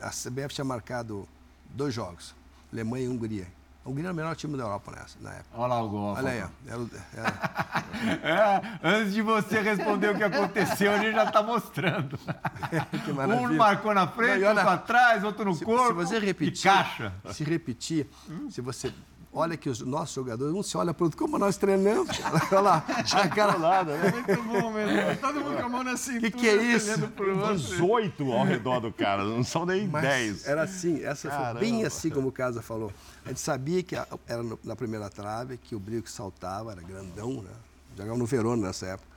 [0.00, 1.28] a CBF tinha marcado
[1.70, 2.34] dois jogos,
[2.72, 3.46] Alemanha e Hungria.
[3.84, 5.48] A Hungria era o melhor time da Europa nessa, na época.
[5.54, 6.14] Olha lá o gol.
[6.14, 6.48] Olha aí, ó.
[6.66, 12.18] Era, é, antes de você responder o que aconteceu, a gente já está mostrando.
[13.48, 16.04] um marcou na frente, outro atrás, outro no se, corpo.
[16.04, 17.12] Se você repetir, caixa.
[17.32, 18.50] se repetir, hum?
[18.50, 18.92] se você
[19.38, 22.08] Olha que os nossos jogadores, um se olha para o outro, como nós treinamos.
[22.50, 23.58] Olha lá, a cara.
[23.58, 24.10] Lado, né?
[24.10, 25.16] Muito bom mesmo.
[25.20, 26.28] Todo mundo com a mão na cintura.
[26.28, 26.96] O que, que, é isso?
[26.96, 30.48] 18 ao redor do cara, não são nem Mas 10.
[30.48, 31.60] Era assim, essa Caramba.
[31.60, 32.90] foi bem assim como o Casa falou.
[33.26, 37.50] A gente sabia que era na primeira trave, que o brilho saltava, era grandão, né?
[37.94, 39.16] Jogava no Verona nessa época.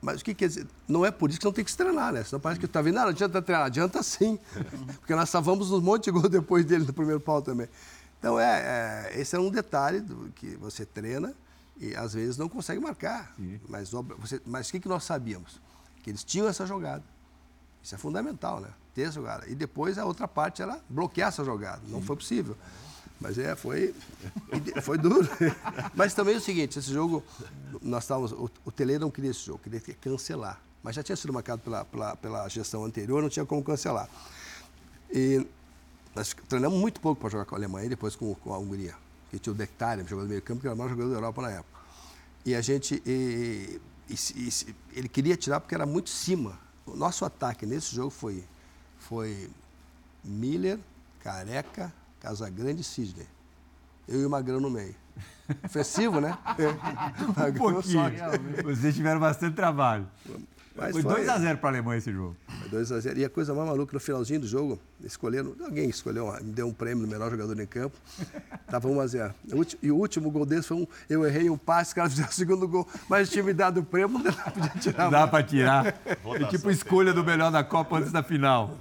[0.00, 0.66] Mas o que quer dizer?
[0.88, 2.24] Não é por isso que não tem que se treinar, né?
[2.24, 4.38] Senão parece que está vendo, não, não adianta treinar, adianta sim.
[5.00, 7.68] Porque nós salvamos um monte de gol depois dele no primeiro pau também.
[8.18, 11.34] Então, é, é, esse é um detalhe do que você treina
[11.78, 13.34] e às vezes não consegue marcar.
[13.36, 13.60] Sim.
[13.68, 15.60] Mas, você, mas o que, que nós sabíamos?
[16.02, 17.04] Que eles tinham essa jogada.
[17.82, 18.68] Isso é fundamental, né?
[18.94, 19.46] Ter essa jogada.
[19.48, 21.82] E depois a outra parte era bloquear essa jogada.
[21.88, 22.06] Não Sim.
[22.06, 22.56] foi possível.
[23.20, 23.94] Mas é, foi,
[24.82, 25.28] foi duro.
[25.94, 27.22] Mas também é o seguinte, esse jogo,
[27.80, 30.60] nós estávamos, o, o Tele não queria esse jogo, queria cancelar.
[30.82, 34.08] Mas já tinha sido marcado pela, pela, pela gestão anterior, não tinha como cancelar.
[35.10, 35.46] E
[36.16, 38.94] nós treinamos muito pouco para jogar com a Alemanha e depois com, com a Hungria.
[39.30, 41.42] Que tinha o Dektar, jogador do meio campo, que era o maior jogador da Europa
[41.42, 41.80] na época.
[42.44, 43.02] E a gente.
[43.04, 46.58] E, e, e, ele queria tirar porque era muito cima.
[46.86, 48.42] O nosso ataque nesse jogo foi,
[48.98, 49.50] foi
[50.24, 50.78] Miller,
[51.20, 53.26] Careca, Casagrande e Sidney.
[54.08, 54.94] Eu e o Magrão no meio.
[55.64, 56.38] Ofensivo, né?
[57.28, 57.82] Um pouquinho.
[57.82, 58.16] sorte.
[58.64, 60.06] Vocês tiveram bastante trabalho.
[60.76, 62.36] Mas foi foi- 2x0 para a Alemanha esse jogo.
[62.70, 63.16] 2x0.
[63.18, 66.72] E a coisa mais maluca, no finalzinho do jogo, escolheram, alguém escolheu, me deu um
[66.72, 67.96] prêmio no melhor jogador em campo.
[68.68, 69.32] Tava 1x0.
[69.52, 70.86] O ulti- E o último gol deles foi um.
[71.08, 72.86] Eu errei um passe, os caras fizeram o segundo gol.
[73.08, 75.04] Mas tinha me dado o prêmio, não podia tirar.
[75.04, 75.86] Não dá para tirar.
[76.06, 78.76] É tipo escolha do melhor da Copa antes da final.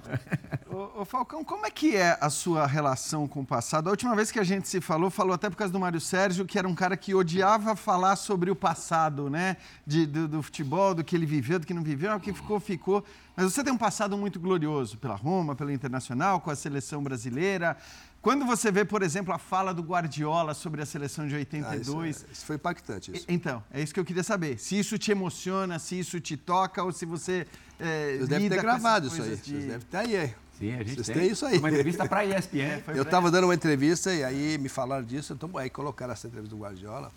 [0.75, 3.87] Ô, ô, Falcão, como é que é a sua relação com o passado?
[3.87, 6.45] A última vez que a gente se falou, falou até por causa do Mário Sérgio,
[6.45, 9.55] que era um cara que odiava falar sobre o passado, né?
[9.87, 12.59] De, do, do futebol, do que ele viveu, do que não viveu, o que ficou,
[12.59, 13.05] ficou.
[13.37, 17.77] Mas você tem um passado muito glorioso pela Roma, pela Internacional, com a seleção brasileira.
[18.21, 21.95] Quando você vê, por exemplo, a fala do Guardiola sobre a seleção de Ah, isso,
[21.95, 23.11] 82, é- isso foi impactante.
[23.15, 23.25] Isso.
[23.29, 24.57] Então, é isso que eu queria saber.
[24.59, 27.47] Se isso te emociona, se isso te toca ou se você.
[27.79, 29.29] É, Vocês devem lida ter gravado isso aí.
[29.35, 30.35] de- Vocês devem ter aí.
[30.57, 31.31] Sim, a gente Vocês tem.
[31.31, 31.57] isso aí.
[31.57, 32.81] Uma entrevista para a ESPN.
[32.95, 36.55] Eu estava dando uma entrevista e aí me falaram disso, então aí colocaram essa entrevista
[36.55, 37.11] do Guardiola.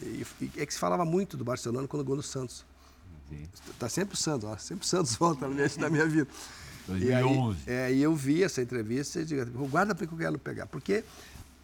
[0.00, 2.64] E, e é que se falava muito do Barcelona quando ganhou no Santos.
[3.28, 3.48] Sim.
[3.78, 6.28] Tá sempre o Santos, ó, sempre o Santos volta na minha, vida.
[6.88, 7.58] E aí, 2011.
[7.66, 10.66] é, e eu vi essa entrevista e digo, guarda para que eu quero pegar.
[10.66, 11.02] Porque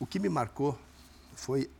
[0.00, 0.76] o que me marcou
[1.36, 1.70] foi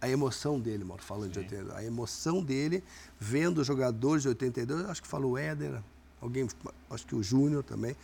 [0.00, 1.76] a emoção dele, Mauro, falando de 82.
[1.76, 2.82] A emoção dele
[3.20, 5.80] vendo os jogadores de 82, acho que falou o Éder,
[6.20, 6.48] alguém,
[6.90, 7.96] acho que o Júnior também,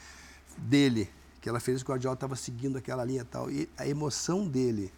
[0.58, 3.50] dele, que ela fez, o Guardiola estava seguindo aquela linha e tal.
[3.50, 4.92] E a emoção dele,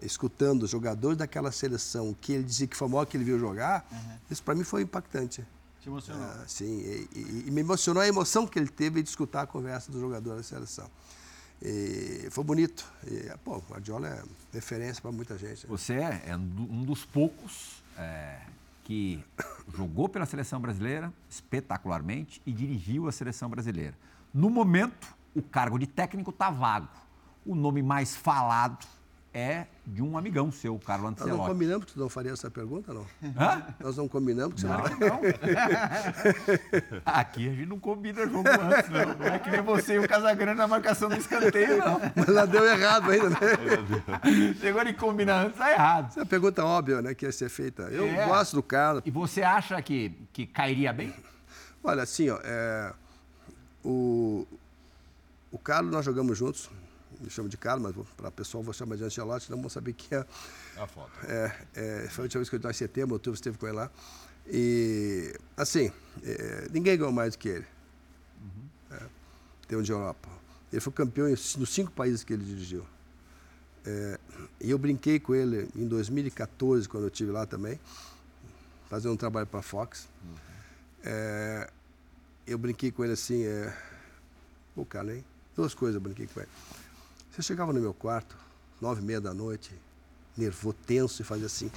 [0.00, 3.38] escutando os jogadores daquela seleção, que ele dizia que foi o maior que ele viu
[3.38, 3.86] jogar,
[4.30, 5.44] isso para mim foi impactante.
[5.80, 6.22] Te emocionou?
[6.24, 9.46] Ah, sim, e, e- e me emocionou a emoção que ele teve de escutar a
[9.46, 10.88] conversa do jogador da seleção.
[11.60, 12.84] E foi bonito.
[13.06, 15.64] E, pô, o Guardiola é referência para muita gente.
[15.64, 15.68] né?
[15.68, 18.40] Você é é um um dos poucos é,
[18.84, 19.24] que
[19.76, 23.94] jogou pela seleção brasileira espetacularmente e dirigiu a seleção brasileira.
[24.32, 26.88] No momento, o cargo de técnico está vago.
[27.46, 28.86] O nome mais falado
[29.32, 31.50] é de um amigão seu, o Carlo Nós não Ancelotti.
[31.52, 33.06] combinamos que tu não faria essa pergunta, não?
[33.38, 33.62] Hã?
[33.78, 34.88] Nós não combinamos que você Não, não...
[34.98, 35.20] não.
[37.04, 39.14] Aqui a gente não combina jogo antes, não.
[39.14, 42.00] Não é que nem você e o Casagrande na marcação do escanteio, não.
[42.16, 43.36] Mas lá deu errado ainda, né?
[44.60, 46.06] Chegou de combinar antes, tá errado.
[46.08, 47.82] Essa é uma pergunta óbvia, né, que ia ser feita.
[47.84, 48.26] Eu É.
[48.26, 49.02] gosto do Carlos.
[49.04, 51.14] E você acha que, que cairia bem?
[51.84, 52.92] Olha, assim, ó, é,
[53.84, 54.46] o,
[55.52, 56.70] o Carlos nós jogamos juntos.
[57.20, 59.92] Me chamo de Carlos, mas para o pessoal vou chamar de Ancelotti, senão vão saber
[59.94, 60.24] que é
[60.76, 61.10] A foto.
[61.26, 63.76] É, é, foi a última vez que eu estava em setembro, outubro, esteve com ele
[63.76, 63.90] lá.
[64.46, 65.90] E, assim,
[66.22, 67.66] é, ninguém ganhou mais do que ele.
[68.92, 69.02] É,
[69.66, 70.28] tem um de Europa.
[70.70, 72.86] Ele foi campeão em- nos cinco países que ele dirigiu.
[73.84, 74.18] É,
[74.60, 77.80] e eu brinquei com ele em 2014, quando eu estive lá também,
[78.88, 80.08] fazendo um trabalho para a Fox.
[81.02, 81.70] É,
[82.48, 83.76] eu brinquei com ele assim, é,
[84.74, 85.24] pô, cara, hein?
[85.54, 86.48] Duas coisas eu brinquei com ele.
[87.30, 88.36] Você chegava no meu quarto,
[88.80, 89.72] nove e meia da noite,
[90.36, 91.70] nervoso, tenso, e fazia assim.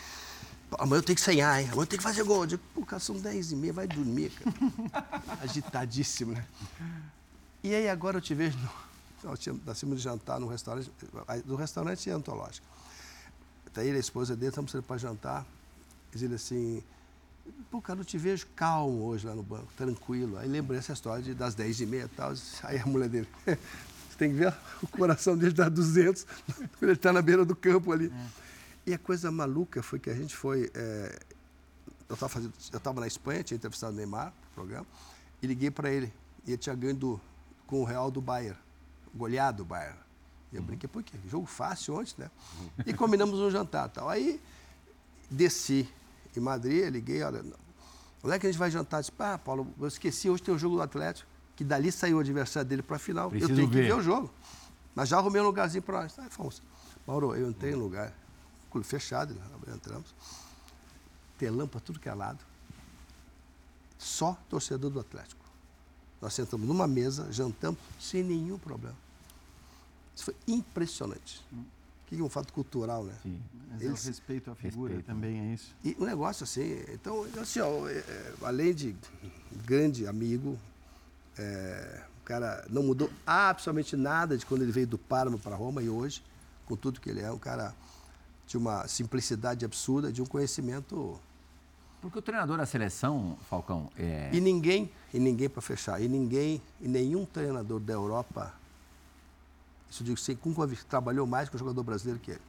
[0.69, 1.67] "Pô, Amanhã eu tenho que sonhar, hein?
[1.67, 2.41] Amanhã eu tenho que fazer gol.
[2.43, 4.55] Eu digo, pô, cara, são dez e meia, vai dormir, cara.
[5.41, 6.45] Agitadíssimo, né?
[7.63, 8.69] E aí agora eu te vejo, no,
[9.29, 10.91] nós tínhamos- de jantar num restaurante,
[11.45, 12.65] do restaurante antológico.
[13.73, 15.45] Tá ele a esposa dele, estamos para jantar.
[16.11, 16.83] Diz ele assim,
[17.69, 20.37] pô, cara, eu te vejo calmo hoje lá no banco, tranquilo.
[20.37, 22.33] Aí lembrei essa história de, das 10 e meia e tal.
[22.63, 26.25] Aí a mulher dele, você tem que ver o coração dele dá 200
[26.79, 28.11] quando ele está na beira do campo ali.
[28.85, 30.71] E a coisa maluca foi que a gente foi...
[30.73, 31.19] é,
[32.09, 34.85] eu estava fazendo, eu estava na Espanha, tinha entrevistado o Neymar no programa,
[35.41, 36.11] e liguei para ele.
[36.45, 37.21] E ele tinha ganho do,
[37.67, 38.57] com o Real do Bayern,
[39.15, 39.97] goleado o Bayern.
[40.51, 41.17] E eu brinquei, por quê?
[41.29, 42.29] Jogo fácil ontem, né?
[42.85, 44.09] E combinamos um jantar tal.
[44.09, 44.41] Aí
[45.29, 45.87] desci
[46.39, 47.43] em Madrid, liguei, olha,
[48.23, 48.97] onde é que a gente vai jantar?
[48.97, 52.17] Eu disse, ah, Paulo, eu esqueci, hoje tem o jogo do Atlético, que dali saiu
[52.17, 53.29] o adversário dele para a final.
[53.29, 53.83] Preciso eu tenho que ver.
[53.83, 54.31] ver o jogo.
[54.95, 56.17] Mas já arrumei um lugarzinho para nós.
[56.19, 56.61] Aí fomos.
[57.05, 58.13] Mauro, eu entrei no lugar,
[58.69, 59.41] clube fechado, né?
[59.73, 60.13] entramos.
[61.37, 62.39] Telão para tudo que é lado.
[63.97, 65.41] Só torcedor do Atlético.
[66.21, 68.95] Nós sentamos numa mesa, jantamos, sem nenhum problema.
[70.15, 71.43] Isso foi impressionante.
[71.51, 71.65] O
[72.15, 73.13] que é um fato cultural, né?
[73.23, 73.41] Sim.
[73.71, 75.05] Mas é o Eles- respeito à figura Respeito.
[75.05, 75.73] também, é isso.
[75.83, 78.95] E um negócio assim, então, assim, ó, é, é, além de
[79.65, 80.57] grande amigo,
[81.37, 85.81] é, o cara não mudou absolutamente nada de quando ele veio do Parma para Roma
[85.81, 86.21] e hoje,
[86.65, 87.73] com tudo que ele é, um cara
[88.47, 91.19] de uma simplicidade absurda, de um conhecimento.
[92.01, 96.61] Porque o treinador da seleção, Falcão, é, E ninguém, e ninguém para fechar, e ninguém,
[96.81, 98.53] e nenhum treinador da Europa,
[99.91, 102.41] isso eu digo sem nunca vi- trabalhou mais com o jogador brasileiro que ele.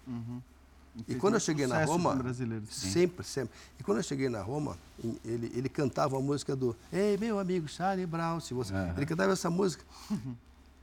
[0.95, 3.55] E fez quando eu cheguei na Roma, com sempre, sempre.
[3.81, 4.77] E quando eu cheguei na Roma,
[5.25, 8.73] ele, ele cantava a música do Ei, meu amigo Charlie Brown, se você...
[8.97, 9.83] Ele cantava essa música.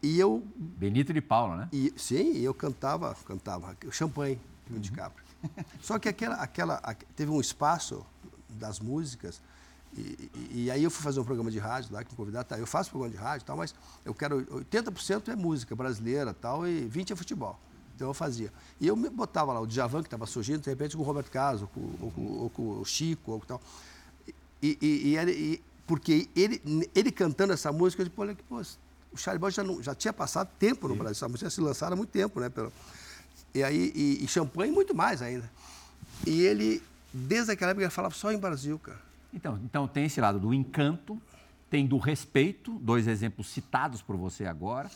[0.02, 1.70] E eu, Benito de Paula, né?
[1.74, 4.40] e, sim, eu cantava, cantava, o champanhe.
[4.66, 5.24] filme de Capra.
[5.82, 8.06] Só que aquela, aquela, aque- teve um espaço
[8.50, 9.40] das músicas,
[9.98, 12.46] e, e- e aí eu fui fazer um programa de rádio lá, que me convidaram,
[12.48, 13.74] tá, eu faço programa de rádio e tal, mas
[14.06, 17.60] eu quero, 80% é música brasileira tal, e 20% é futebol.
[17.96, 18.52] Então eu fazia.
[18.80, 21.30] E eu me botava lá o Djavan, que estava surgindo, de repente com o Roberto
[21.32, 23.60] Carlos, ou com, ou com- ou com o Chico, ou tal.
[24.62, 26.62] E, e- e porque ele,
[26.96, 28.62] ele cantando essa música, eu disse, pô, olha que, pô,
[29.12, 31.60] o Charlie Brown já, não- já tinha passado tempo no Brasil, essa música tinha se
[31.62, 32.48] lançado há muito tempo, né?
[32.48, 32.72] Pelo,
[33.54, 35.50] e aí, e, e champanhe muito mais ainda.
[36.28, 39.09] E ele, desde aquela época, ele falava só em Brasil, cara.
[39.34, 41.22] Então, então tem esse lado do encanto,
[41.70, 44.90] tem do respeito, dois exemplos citados por você agora,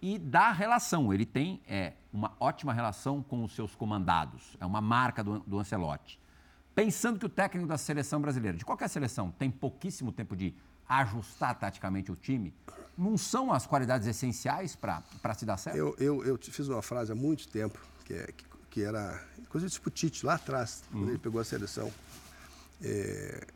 [0.00, 1.12] e da relação.
[1.12, 5.58] Ele tem é, uma ótima relação com os seus comandados, é uma marca do, do
[5.58, 6.18] Ancelotti.
[6.74, 10.54] Pensando que o técnico da seleção brasileira, de qualquer seleção, tem pouquíssimo tempo de
[10.88, 12.54] ajustar taticamente o time,
[12.96, 15.02] não são as qualidades essenciais para
[15.36, 15.76] se dar certo?
[15.76, 19.22] Eu, eu, eu te fiz uma frase há muito tempo, que, é, que, que era.
[19.48, 21.90] Coisa de Sputite, lá atrás, quando ele pegou a seleção.
[22.82, 23.46] É,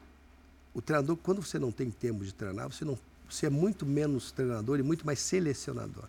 [0.74, 2.98] o treinador, quando você não tem tempo de treinar, você, não,
[3.30, 6.04] você é muito menos treinador e muito mais selecionador.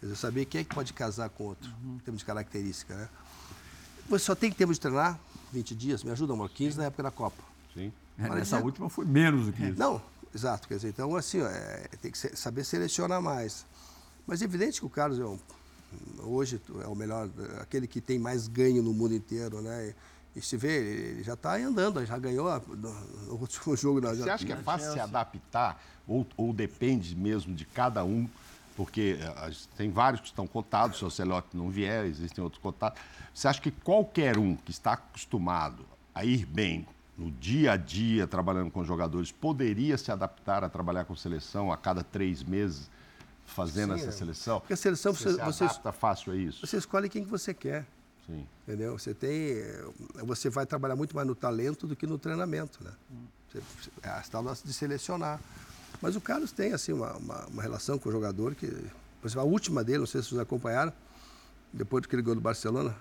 [0.00, 3.08] Quer dizer, saber quem é que pode casar com outro, em termos de característica, né?
[4.08, 5.18] Você só tem tempo de treinar
[5.52, 7.42] 20 dias, me ajuda, amor, 15 na época da Copa.
[7.72, 7.92] Sim.
[8.18, 9.78] É, Olha, Nessa é- última foi menos do que isso.
[9.78, 10.00] Não,
[10.34, 10.68] exato.
[10.68, 13.64] Quer dizer, então, assim, ó, é, tem que saber selecionar mais.
[14.26, 15.38] Mas é evidente que o Carlos é um,
[16.22, 17.28] hoje é o melhor,
[17.60, 19.88] aquele que tem mais ganho no mundo inteiro, né?
[19.88, 19.94] E,
[20.36, 24.28] e se vê, ele já está andando, já ganhou a- no último jogo da Você
[24.28, 28.28] acha que é fácil se adaptar ou, ou depende mesmo de cada um?
[28.76, 33.00] Porque eh, tem vários que estão cotados, se o Celote não vier, existem outros cotados.
[33.32, 36.84] Você acha que qualquer um que está acostumado a ir bem
[37.16, 41.76] no dia a dia, trabalhando com jogadores, poderia se adaptar a trabalhar com seleção a
[41.76, 42.90] cada três meses,
[43.46, 44.12] fazendo Sim, essa é.
[44.12, 44.58] seleção?
[44.58, 46.66] Porque a seleção, você, você- se você- adapta fácil a isso?
[46.66, 47.86] Você escolhe quem que você quer.
[48.26, 48.46] Sim.
[48.66, 48.98] Entendeu?
[48.98, 49.56] Você tem.
[50.24, 52.92] Você vai trabalhar muito mais no talento do que no treinamento, né?
[53.48, 53.62] Você,
[54.02, 55.40] é a tal de selecionar.
[56.00, 58.66] Mas o Carlos tem, assim, uma, uma, uma relação com o jogador que.
[58.66, 60.92] Por exemplo, a última dele, não sei se vocês acompanharam,
[61.72, 62.94] depois que ele ganhou do Barcelona,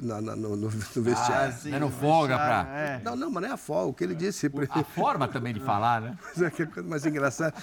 [0.00, 1.54] na, na- no, no- vestiário.
[1.64, 3.00] Né, no folga pra- É.
[3.02, 4.50] Não, não, mas não é a folga, o que ele disse.
[4.70, 6.16] A forma também de falar, né?
[6.30, 7.54] Mas é que a coisa mais engraçada.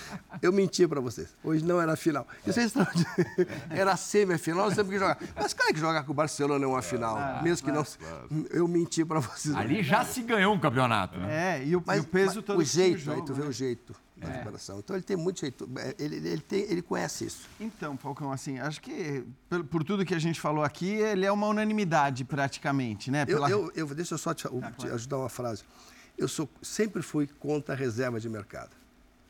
[0.41, 1.35] Eu menti para vocês.
[1.43, 2.27] Hoje não era a final.
[2.45, 3.25] É extraordinário.
[3.69, 5.17] Era a semifinal, nós temos que jogar.
[5.35, 7.41] Mas cara que jogar com o Barcelona é uma final.
[7.43, 7.85] mesmo que não.
[8.49, 9.55] Eu menti para vocês.
[9.55, 11.59] Ali já se ganhou um campeonato, né?
[11.59, 13.43] É, e o, Mas, e o peso mas todo o jeito, jogo, aí tu vê
[13.43, 13.47] né?
[13.49, 14.79] o jeito da preparação.
[14.79, 15.69] Então ele tem muito jeito.
[15.77, 17.47] É, Ele, ele, tem, ele conhece isso.
[17.59, 21.31] Então, Falcão, assim, acho que por, por tudo que a gente falou aqui, ele é
[21.31, 23.21] uma unanimidade praticamente, né?
[23.23, 25.63] Eu, Pela- eu, eu- deixa eu só te, te ajudar uma frase.
[26.17, 28.71] Eu sou, sempre fui contra a reserva de mercado.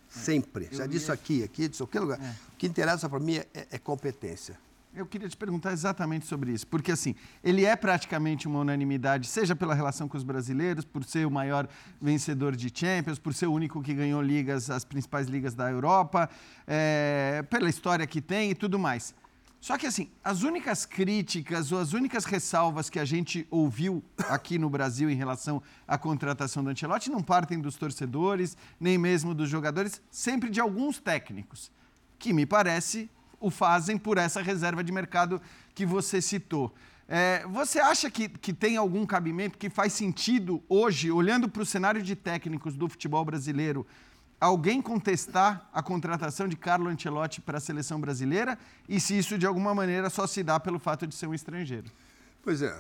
[0.10, 0.70] Sempre.
[0.72, 2.20] Já disse aqui, aqui, disse qualquer lugar.
[2.54, 4.58] O que interessa para mim é, é competência.
[4.94, 9.56] Eu queria te perguntar exatamente sobre isso, porque assim, ele é praticamente uma unanimidade, seja
[9.56, 11.68] pela relação com os brasileiros, por ser o maior
[12.02, 16.30] vencedor de Champions, por ser o único que ganhou ligas, as principais ligas da Europa,
[16.66, 19.14] é, pela história que tem e tudo mais.
[19.60, 24.58] Só que assim, as únicas críticas ou as únicas ressalvas que a gente ouviu aqui
[24.58, 29.50] no Brasil em relação à contratação do Ancelotti não partem dos torcedores, nem mesmo dos
[29.50, 31.72] jogadores, sempre de alguns técnicos,
[32.18, 35.42] que me parece o fazem por essa reserva de mercado
[35.74, 36.74] que você citou.
[37.08, 41.66] É, você acha que, que tem algum cabimento que faz sentido hoje, olhando para o
[41.66, 43.88] cenário de técnicos do futebol brasileiro,
[44.42, 48.60] alguém contestar a contratação de Carlo Ancelotti para a seleção brasileira?
[48.90, 51.90] E se isso de alguma maneira só se dá pelo fato de ser um estrangeiro?
[52.44, 52.78] Pois é.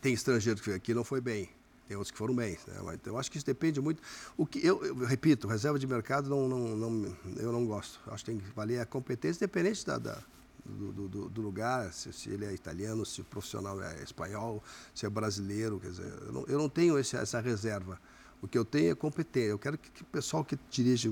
[0.00, 1.48] Tem estrangeiro que veio aqui não foi bem.
[1.92, 2.56] Tem outros que foram bem.
[2.66, 2.94] Né?
[2.94, 4.02] Então, eu acho que isso depende muito.
[4.34, 8.00] O que eu, eu repito, reserva de mercado não, não, não- eu não gosto.
[8.06, 10.18] Acho que tem que valer a competência, independente da, da-
[10.64, 14.64] do, do- do- lugar, se, se ele é italiano, se o profissional é espanhol,
[14.94, 15.78] se é brasileiro.
[15.80, 18.00] Quer dizer, eu não, eu não tenho esse- essa reserva.
[18.40, 19.50] O que eu tenho é competência.
[19.50, 21.10] Eu quero que, que o pessoal que dirige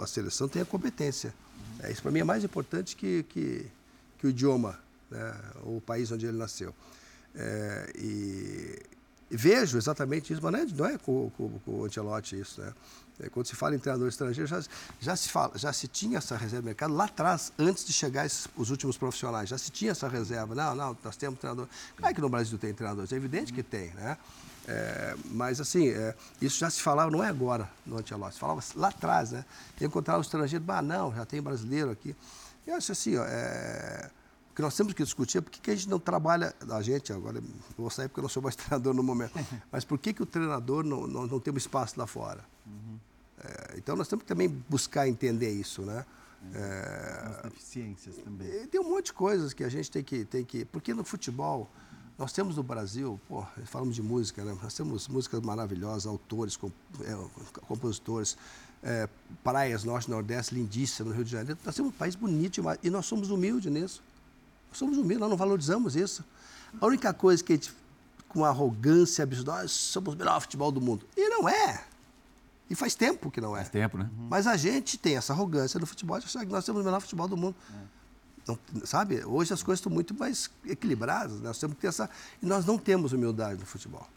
[0.00, 1.34] a seleção tenha competência.
[1.80, 3.66] É, isso para mim é mais importante que, que,
[4.18, 4.78] que o idioma,
[5.10, 5.34] né?
[5.64, 6.72] o país onde ele nasceu.
[7.34, 8.78] É, e
[9.30, 12.60] vejo exatamente isso, mas não é, não é com, com, com o Ancelotti isso.
[12.60, 12.72] Né?
[13.20, 14.62] É, quando se fala em treinador estrangeiro, já,
[14.98, 18.26] já, se fala, já se tinha essa reserva de mercado lá atrás, antes de chegar
[18.26, 19.48] esses, os últimos profissionais.
[19.48, 20.54] Já se tinha essa reserva.
[20.54, 21.68] Não, não, nós temos treinador.
[21.96, 23.90] Claro que no Brasil tem treinadores, é evidente que tem.
[23.90, 24.16] Né?
[24.66, 28.62] É, mas assim, é, isso já se falava, não é agora no Ancelotti, se falava
[28.74, 29.32] lá atrás.
[29.32, 29.44] Né?
[29.80, 32.16] Eu encontrava o estrangeiro, ah, não, já tem brasileiro aqui.
[32.66, 34.10] Eu acho assim, ó, é,
[34.50, 36.82] o que nós temos que discutir é por que, que a gente não trabalha, a
[36.82, 37.44] gente, agora eu
[37.78, 39.32] vou sair porque eu não sou mais treinador no momento,
[39.70, 42.44] mas por que, que o treinador não, não, não tem um espaço lá fora?
[43.42, 46.04] É, então nós temos que também buscar entender isso, né?
[46.54, 48.66] É, As deficiências também.
[48.66, 50.64] tem um monte de coisas que a gente tem que, tem que.
[50.64, 51.68] Porque no futebol,
[52.18, 54.54] Nós temos no Brasil, pô, falamos de música, né?
[54.62, 57.16] Nós temos músicas maravilhosas, autores, comp é,
[57.62, 58.36] compositores,
[58.82, 59.08] é,
[59.42, 61.58] praias norte nordeste lindíssimas no Rio de Janeiro.
[61.64, 64.02] Nós temos um país bonito demais e nós somos humildes nisso.
[64.70, 66.24] Nós somos humildes, nós não valorizamos isso.
[66.80, 67.74] A única coisa que a gente,
[68.28, 71.04] com arrogância absurda, nós somos o melhor futebol do mundo.
[71.16, 71.84] E não é.
[72.68, 73.60] E faz tempo que não é.
[73.60, 74.08] Faz tempo, né?
[74.28, 77.00] Mas a gente tem essa arrogância do futebol de achar que nós temos o melhor
[77.00, 77.56] futebol do mundo.
[78.46, 79.24] Não, sabe?
[79.24, 81.40] Hoje as coisas estão muito mais equilibradas.
[81.40, 81.48] né?
[81.48, 82.08] Nós temos que ter essa.
[82.40, 84.08] E nós não temos humildade no futebol.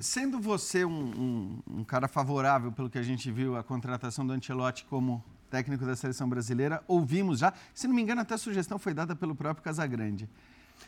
[0.00, 0.90] Sendo você um,
[1.68, 5.84] um- um cara favorável, pelo que a gente viu, à contratação do Ancelotti como técnico
[5.84, 9.34] da seleção brasileira, ouvimos já, se não me engano, até a sugestão foi dada pelo
[9.34, 10.28] próprio Casagrande.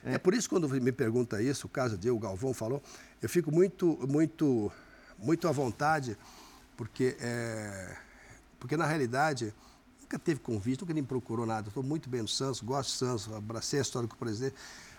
[0.05, 0.19] É.
[0.19, 2.83] por isso quando me pergunta isso, o caso de o Galvão falou,
[3.23, 4.71] eu fico muito, muito,
[5.19, 6.17] muito à vontade,
[6.77, 7.97] porque, é,
[8.59, 9.55] porque na realidade
[10.03, 11.69] nunca teve convite, nunca nem procurou nada.
[11.69, 14.55] Estou muito bem no Santos, gosto do Santos, abracei a história com o presidente,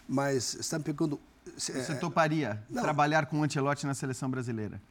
[0.08, 1.20] mas você está me perguntando.
[1.48, 2.82] é, Você toparia não.
[2.82, 4.82] trabalhar com o Ancelotti na seleção brasileira?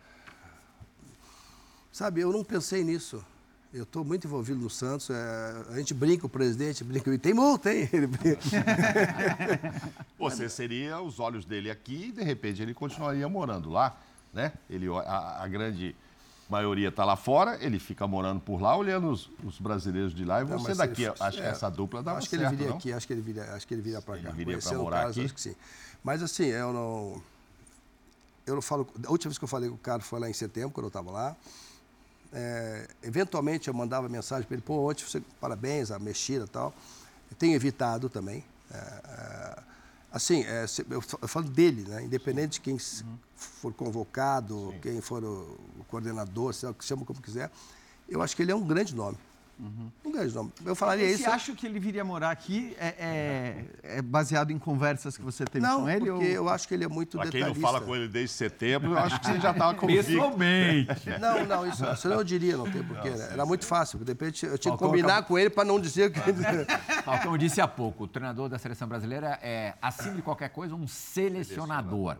[1.92, 3.24] Sabe, eu não pensei nisso.
[3.72, 5.10] Eu estou muito envolvido no Santos.
[5.10, 7.12] é, a gente brinca, o presidente brinca.
[7.12, 7.88] e Tem multa, hein?
[7.92, 8.40] Ele brinca.
[10.18, 13.96] Você seria os olhos dele aqui e, de repente, ele continuaria morando lá,
[14.32, 14.52] né?
[14.70, 15.94] Ele, a, a grande
[16.48, 20.40] maioria está lá fora, ele fica morando por lá, olhando os, os brasileiros de lá
[20.40, 21.02] e Não, você daqui.
[21.02, 22.76] ele- acho que é, essa dupla dava Acho que certo, ele viria não?
[22.78, 24.28] aqui, acho que ele viria, acho que ele viria para cá.
[24.28, 25.24] Ele viria o morar Carlos, aqui?
[25.26, 25.56] Acho que sim.
[26.04, 27.22] Mas assim, eu não.
[28.46, 28.88] Eu não falo.
[29.06, 30.88] A última vez que eu falei com o Carlos foi lá em setembro, quando eu
[30.88, 31.36] estava lá.
[32.32, 36.74] É, eventualmente eu mandava mensagem para ele, pô, ontem você, parabéns, a mexida e tal.
[37.38, 38.44] Tenho evitado também.
[38.70, 39.58] É, é,
[40.12, 42.02] assim, é, se- eu, fa- eu falo dele, né?
[42.04, 43.04] Independente de quem s-
[43.36, 45.58] for convocado, quem for o,
[45.88, 47.50] coordenador, sei lá, chama como quiser,
[48.08, 49.16] eu acho que ele é um grande nome.
[49.58, 50.52] Um grande nome.
[50.66, 51.30] Eu falaria Você isso.
[51.30, 55.64] acha que ele viria morar aqui é, é- é baseado em conversas que você teve
[55.64, 56.00] Não, com ele?
[56.10, 57.72] porque ou- eu acho que ele é muito Pra quem não detalhista.
[57.72, 60.04] fala com ele desde setembro, eu acho que você já estava convicto.
[60.04, 61.10] Pessoalmente.
[61.18, 63.08] Não, não, isso, isso eu diria, não tem porquê.
[63.10, 63.28] né?
[63.32, 63.98] Era muito fácil.
[64.00, 66.20] De repente eu tinha que combinar acabou- com ele para não dizer que.
[67.02, 70.74] Falcão eu disse há pouco, o treinador da seleção brasileira é, acima de qualquer coisa,
[70.74, 72.16] um selecionador.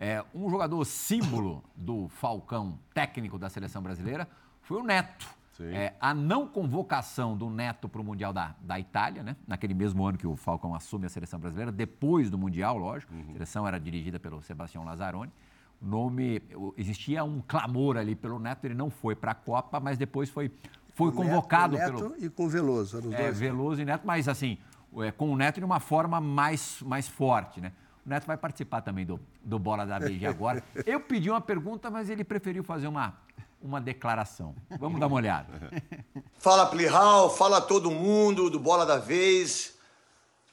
[0.00, 4.26] É, um jogador símbolo do Falcão técnico da seleção brasileira
[4.62, 5.26] foi o Neto.
[5.64, 9.36] É, a não convocação do Neto para o Mundial da, da Itália, né?
[9.46, 13.12] naquele mesmo ano que o Falcão assume a seleção brasileira, depois do Mundial, lógico.
[13.30, 15.32] A seleção era dirigida pelo Sebastião Lazzaroni.
[15.80, 19.78] O nome, o- existia um clamor ali pelo Neto, ele não foi para a Copa,
[19.80, 20.50] mas depois foi,
[20.94, 22.08] foi convocado com o pelo.
[22.10, 22.96] Neto e com o Veloso.
[22.98, 23.38] Eram os É, dois.
[23.38, 24.58] Veloso e Neto, mas assim,
[24.98, 27.72] é, com o Neto de uma forma mais, mais forte, né?
[28.04, 30.62] O Neto vai participar também do, do Bola da de agora.
[30.86, 33.14] Eu pedi uma pergunta, mas ele preferiu fazer uma,
[33.62, 34.54] uma declaração.
[34.78, 35.70] Vamos dar uma olhada.
[36.38, 39.74] Fala Plihal, fala todo mundo do Bola da Vez,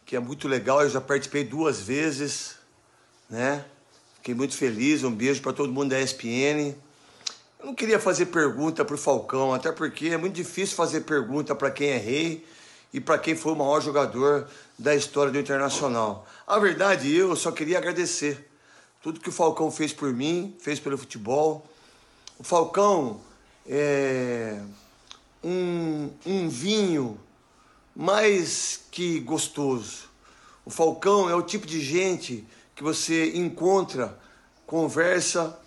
[0.03, 2.57] que é muito legal, eu já participei duas vezes,
[3.29, 3.63] né?
[4.15, 6.73] Fiquei muito feliz, um beijo para todo mundo da ESPN.
[7.59, 11.69] Eu não queria fazer pergunta pro Falcão, até porque é muito difícil fazer pergunta para
[11.69, 12.43] quem é rei
[12.91, 14.47] e para quem foi o maior jogador
[14.79, 16.27] da história do Internacional.
[16.47, 18.49] A verdade, eu só queria agradecer
[19.01, 21.67] tudo que o Falcão fez por mim, fez pelo futebol.
[22.37, 23.21] O Falcão
[23.65, 24.59] é
[25.41, 27.17] um, um vinho
[27.95, 30.09] mais que gostoso.
[30.65, 34.19] O Falcão é o tipo de gente que você encontra,
[34.65, 35.57] conversa,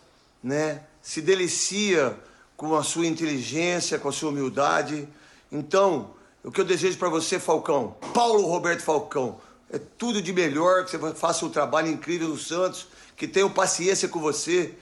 [0.43, 0.83] né?
[1.01, 2.15] se delicia
[2.55, 5.09] com a sua inteligência, com a sua humildade.
[5.51, 6.11] Então,
[6.45, 9.41] o que eu desejo para você, Falcão, Paulo Roberto Falcão,
[9.73, 14.07] é tudo de melhor, que você faça um trabalho incrível no Santos, que tenham paciência
[14.07, 14.75] com você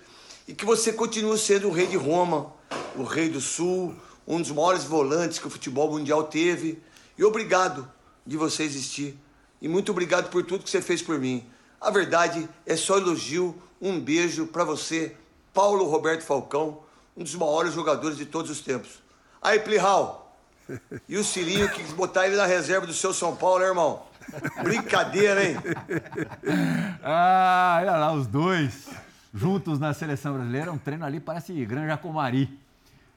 [0.46, 2.52] e que você continue sendo o rei de Roma,
[2.94, 3.94] o rei do Sul,
[4.26, 6.82] um dos maiores volantes que o futebol mundial teve.
[7.18, 7.90] E obrigado
[8.24, 9.18] de você existir.
[9.60, 11.44] E muito obrigado por tudo que você fez por mim.
[11.80, 13.56] A verdade é só elogio.
[13.80, 15.14] Um beijo para você,
[15.52, 16.80] Paulo Roberto Falcão,
[17.14, 19.02] um dos maiores jogadores de todos os tempos.
[19.42, 20.34] Aí, Plihal,
[21.06, 24.02] e o Cirinho que quis botar ele na reserva do seu São Paulo, né, irmão?
[24.62, 25.56] Brincadeira, hein?
[27.02, 28.88] Ah, olha lá, os dois
[29.34, 30.72] juntos na seleção brasileira.
[30.72, 32.58] Um treino ali parece Granja Comari.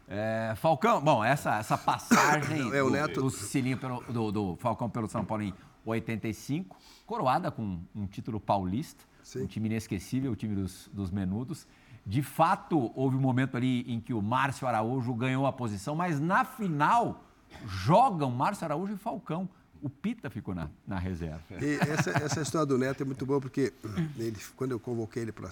[0.08, 3.32] É, Falcão, bom, essa, essa passagem É, do, Neto- do
[3.78, 5.54] pelo- do, do Falcão pelo São Paulo em
[5.86, 9.44] 85, coroada com um título paulista, Sim.
[9.44, 11.68] um time inesquecível, o time dos, dos menudos.
[12.06, 16.20] De fato, houve um momento ali em que o Márcio Araújo ganhou a posição, mas
[16.20, 17.24] na final
[17.68, 19.48] jogam Márcio Araújo e Falcão.
[19.82, 21.40] O Pita ficou na, na reserva.
[21.88, 23.72] Essa, essa história do Neto é muito boa porque
[24.18, 25.50] ele, quando eu convoquei ele para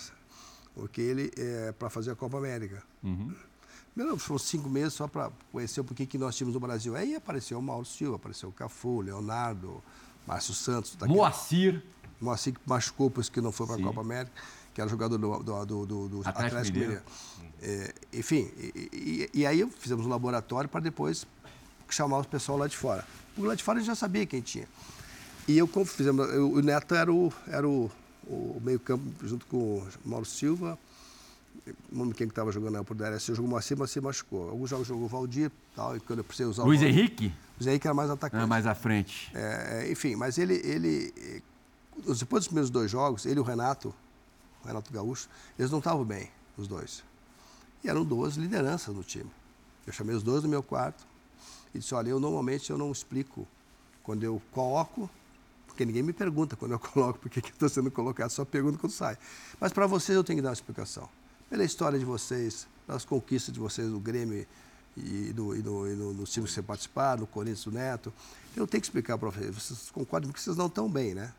[0.77, 2.81] convoquei ele é, para fazer a Copa América.
[3.93, 6.95] Primeiro, foram cinco meses só para conhecer um pouquinho que nós tínhamos no Brasil.
[6.95, 9.81] Aí apareceu o Mauro Silva, apareceu o Cafu, o Leonardo,
[10.27, 10.95] Márcio Santos.
[10.95, 11.83] daquele- Moacir.
[12.21, 14.31] O Moacir que machucou, por isso que não foi para a Copa América,
[14.73, 17.03] que era jogador do, do, do, do, do Atlético Atlético, Mineiro.
[17.59, 18.89] É, enfim, e,
[19.33, 21.25] e- e aí fizemos um laboratório para depois
[21.89, 23.03] chamar o pessoal lá de fora.
[23.33, 24.67] Porque lá de fora a gente já sabia quem tinha.
[25.47, 27.89] E eu como fizemos, eu- o Neto era o, era o,
[28.29, 30.77] o meio-campo junto com o Mauro Silva,
[31.91, 34.49] não quem que estava jogando na por DRS, jogou Moacir, mas se machucou.
[34.49, 37.33] Alguns jogos jogou o Valdir, tal, e quando eu precisei usar Luiz o Valdir- Henrique?
[37.61, 38.43] Zé Henrique era mais atacante.
[38.43, 39.31] Ah, mais à frente.
[39.33, 41.13] É, é, enfim, mas ele, ele.
[41.17, 41.41] eh,
[41.97, 43.93] Depois dos primeiros dois jogos, ele e o Renato,
[44.63, 47.03] o Renato Gaúcho, eles não estavam bem, os dois.
[47.83, 49.29] E eram duas lideranças no time.
[49.85, 51.03] Eu chamei os dois no meu quarto
[51.73, 53.47] e disse: olha, eu normalmente eu não explico
[54.03, 55.09] quando eu coloco,
[55.77, 58.91] porque ninguém me pergunta quando eu coloco porque que estou sendo colocado, só pergunto quando
[58.91, 59.15] sai.
[59.59, 61.07] Mas para vocês eu tenho que dar uma explicação.
[61.47, 64.45] Pela história de vocês, pelas conquistas de vocês do Grêmio
[64.97, 68.11] e, do, e, do, e times que você participaram, no Corinthians, do Neto,
[68.55, 69.53] eu tenho que explicar para vocês.
[69.53, 71.31] Vocês concordam porque vocês não estão bem, né?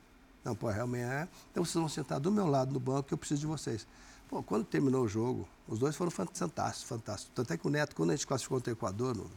[0.45, 1.29] Não, pô, realmente é.
[1.51, 3.87] Então vocês vão sentar do meu lado no banco que eu preciso de vocês.
[4.29, 7.33] Pô, quando terminou o jogo, os dois foram fantásticos, fantásticos.
[7.35, 9.29] Tanto é que o Neto, quando a gente classificou o Equador, no,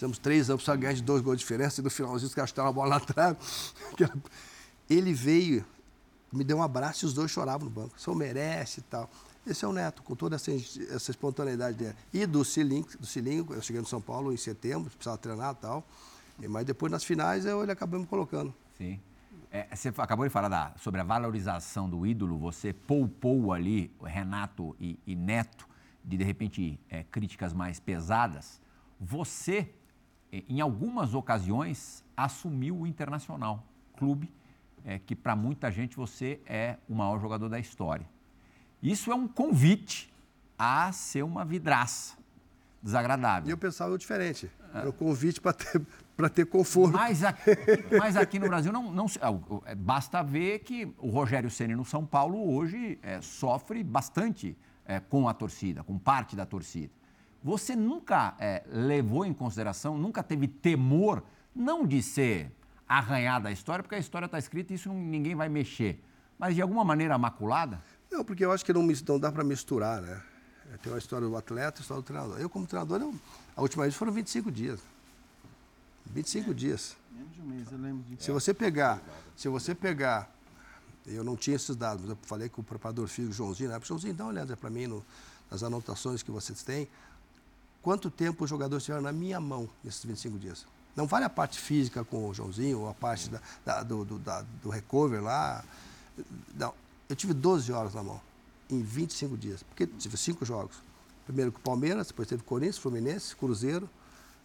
[0.00, 2.58] fizemos três anos, só ganhar de dois gols de diferença, e no finalzinho os caras
[2.58, 3.74] a bola lá atrás.
[4.88, 5.64] Ele veio,
[6.32, 8.00] me deu um abraço e os dois choravam no banco.
[8.00, 9.10] Senhor merece e tal.
[9.46, 11.94] Esse é o Neto, com toda essa, essa espontaneidade dele.
[12.12, 15.56] E do Cilinho, do Cilinho, eu cheguei no São Paulo em setembro, precisava treinar e
[15.60, 15.84] tal.
[16.48, 18.54] Mas depois, nas finais, eu, ele acabou me colocando.
[18.78, 18.98] Sim.
[19.52, 24.74] É, você acabou de falar da- sobre a valorização do ídolo, você poupou ali Renato
[24.80, 25.68] e, e Neto
[26.02, 28.60] de, de repente, é, críticas mais pesadas.
[28.98, 29.68] Você,
[30.32, 33.66] em algumas ocasiões, assumiu o Internacional,
[33.96, 34.32] clube
[34.84, 38.06] é, que, para muita gente, você é o maior jogador da história.
[38.82, 40.12] Isso é um convite
[40.58, 42.16] a ser uma vidraça
[42.82, 43.48] desagradável.
[43.48, 44.50] E eu pensava diferente.
[44.72, 45.82] Era o convite para ter,
[46.16, 46.92] pra ter conforto.
[46.92, 47.50] Mas aqui,
[47.98, 49.06] mas aqui no Brasil não, não
[49.64, 54.56] é, basta ver que o Rogério Ceni no São Paulo hoje é, sofre bastante
[54.86, 56.92] é, com a torcida, com parte da torcida.
[57.42, 61.22] Você nunca é, levou em consideração, nunca teve temor,
[61.54, 62.52] não de ser
[62.86, 66.02] arranhada a história, porque a história está escrita e isso ninguém vai mexer,
[66.38, 67.80] mas de alguma maneira maculada?
[68.10, 70.20] Não, porque eu acho que não, não dá para misturar, né?
[70.82, 72.38] Tem uma história do atleta e a história do treinador.
[72.40, 73.14] Eu, como treinador, eu-
[73.56, 74.80] a última vez foram 25 dias.
[76.06, 76.96] 25 dias.
[77.12, 78.24] Menos de um mês, eu lembro disso.
[78.24, 79.00] Se você pegar,
[79.36, 80.30] se você pegar,
[81.06, 83.80] eu não tinha esses dados, mas eu falei com o preparador físico Joãozinho, né?
[83.82, 85.04] Joãozinho, dá uma olhada para mim no-
[85.50, 86.88] nas anotações que vocês têm.
[87.82, 90.66] Quanto tempo os jogadores tiveram na minha mão nesses 25 dias?
[90.94, 94.18] Não vale a parte física com o Joãozinho, ou a parte da- da- do, do,
[94.18, 95.64] da- do recover lá.
[96.54, 96.74] Não,
[97.08, 98.20] eu tive 12 horas na mão,
[98.68, 100.76] em 25 dias, porque tive cinco jogos.
[101.24, 103.88] Primeiro com o Palmeiras, depois teve Corinthians, Fluminense, Cruzeiro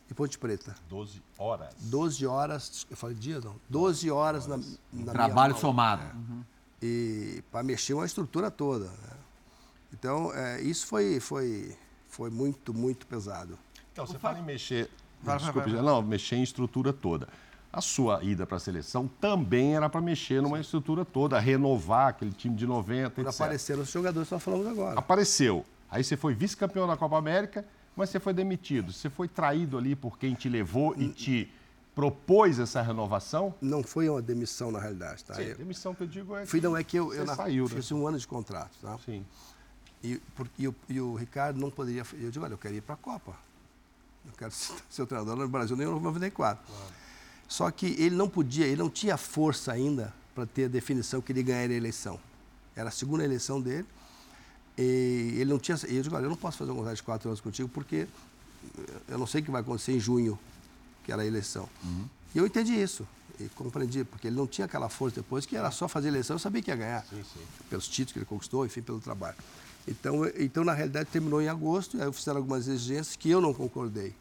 [0.09, 0.75] e Ponte Preta.
[0.88, 1.73] 12 horas.
[1.81, 4.63] 12 horas, eu falei dias não, 12 horas na, na
[4.93, 6.03] minha Trabalho somado.
[6.81, 8.86] E para mexer uma estrutura toda.
[8.86, 9.17] né?
[9.93, 11.75] Então, é, isso foi, foi,
[12.16, 13.57] foi muito, muito pesado.
[13.91, 14.89] Então, você fala em mexer.
[15.22, 15.86] Vai, vai, desculpe, vai, vai.
[15.93, 17.28] não, mexer em estrutura toda.
[17.74, 22.32] A sua ida para a seleção também era para mexer numa estrutura toda, renovar aquele
[22.32, 23.41] time de 90, Quando etc.
[23.41, 24.97] apareceram os jogadores que nós falamos agora.
[24.97, 25.66] Apareceu.
[25.91, 27.66] Aí você foi vice-campeão da Copa América,
[27.97, 28.93] mas você foi demitido.
[28.93, 31.51] Você foi traído ali por quem te levou e te
[31.93, 33.53] propôs essa renovação?
[33.61, 35.26] Não foi uma demissão, na realidade.
[35.26, 35.34] Tá?
[35.34, 37.36] Sim, Eu- demissão que eu digo é fui, não é que eu, você eu na-
[37.36, 37.72] saiu, né?
[37.76, 38.72] fiz um ano de contrato.
[38.82, 38.97] Tá?
[39.05, 39.26] Sim.
[40.05, 42.05] E, por- e o, e o Ricardo não poderia.
[42.13, 43.35] Eu digo, olha, eu quero ir para a Copa.
[44.25, 44.51] Eu quero
[44.89, 46.63] ser, o treinador no Brasil nem no 94.
[47.47, 51.31] Só que ele não podia, ele não tinha força ainda para ter a definição que
[51.31, 52.19] ele ganharia a eleição.
[52.75, 53.87] Era a segunda eleição dele.
[54.77, 55.77] E ele não tinha.
[55.87, 58.07] E eu digo, olha, eu não posso fazer um contrato de quatro anos contigo porque
[59.07, 60.37] eu não sei o que vai acontecer em junho,
[61.03, 61.69] que era a eleição.
[62.33, 63.07] E eu entendi isso.
[63.39, 66.39] E compreendi, porque ele não tinha aquela força depois, que era só fazer eleição, eu
[66.39, 67.05] sabia que ia ganhar.
[67.69, 69.35] Pelos títulos que ele conquistou, enfim, pelo trabalho.
[69.88, 73.39] Então, eu- então na realidade, terminou em agosto, e aí fizeram algumas exigências que eu
[73.41, 74.13] não concordei.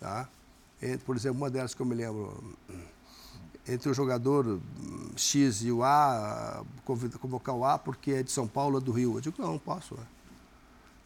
[0.00, 0.28] Tá?
[0.82, 2.42] Entre, por exemplo, uma delas que eu me lembro,
[3.66, 4.60] entre o jogador hum,
[5.16, 9.14] X e o A, convocar o A porque é de São Paulo ou do Rio.
[9.16, 9.94] Eu digo, não, não posso.
[9.94, 10.02] Né?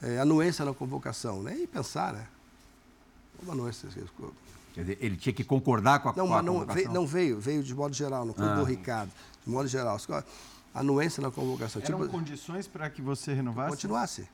[0.01, 2.27] É, anuência na convocação, nem pensar, né?
[3.43, 3.89] Uma anuência.
[4.75, 6.83] Quer dizer, ele tinha que concordar com a, Não, com a mas não convocação?
[6.83, 8.55] veio, não veio, veio de modo geral, não foi Ah.
[8.55, 9.11] do Ricardo,
[9.45, 9.99] de modo geral.
[10.81, 11.83] Anuência na convocação.
[11.83, 13.71] Eram Tipo, condições para que você renovasse?
[13.71, 14.29] continuasse.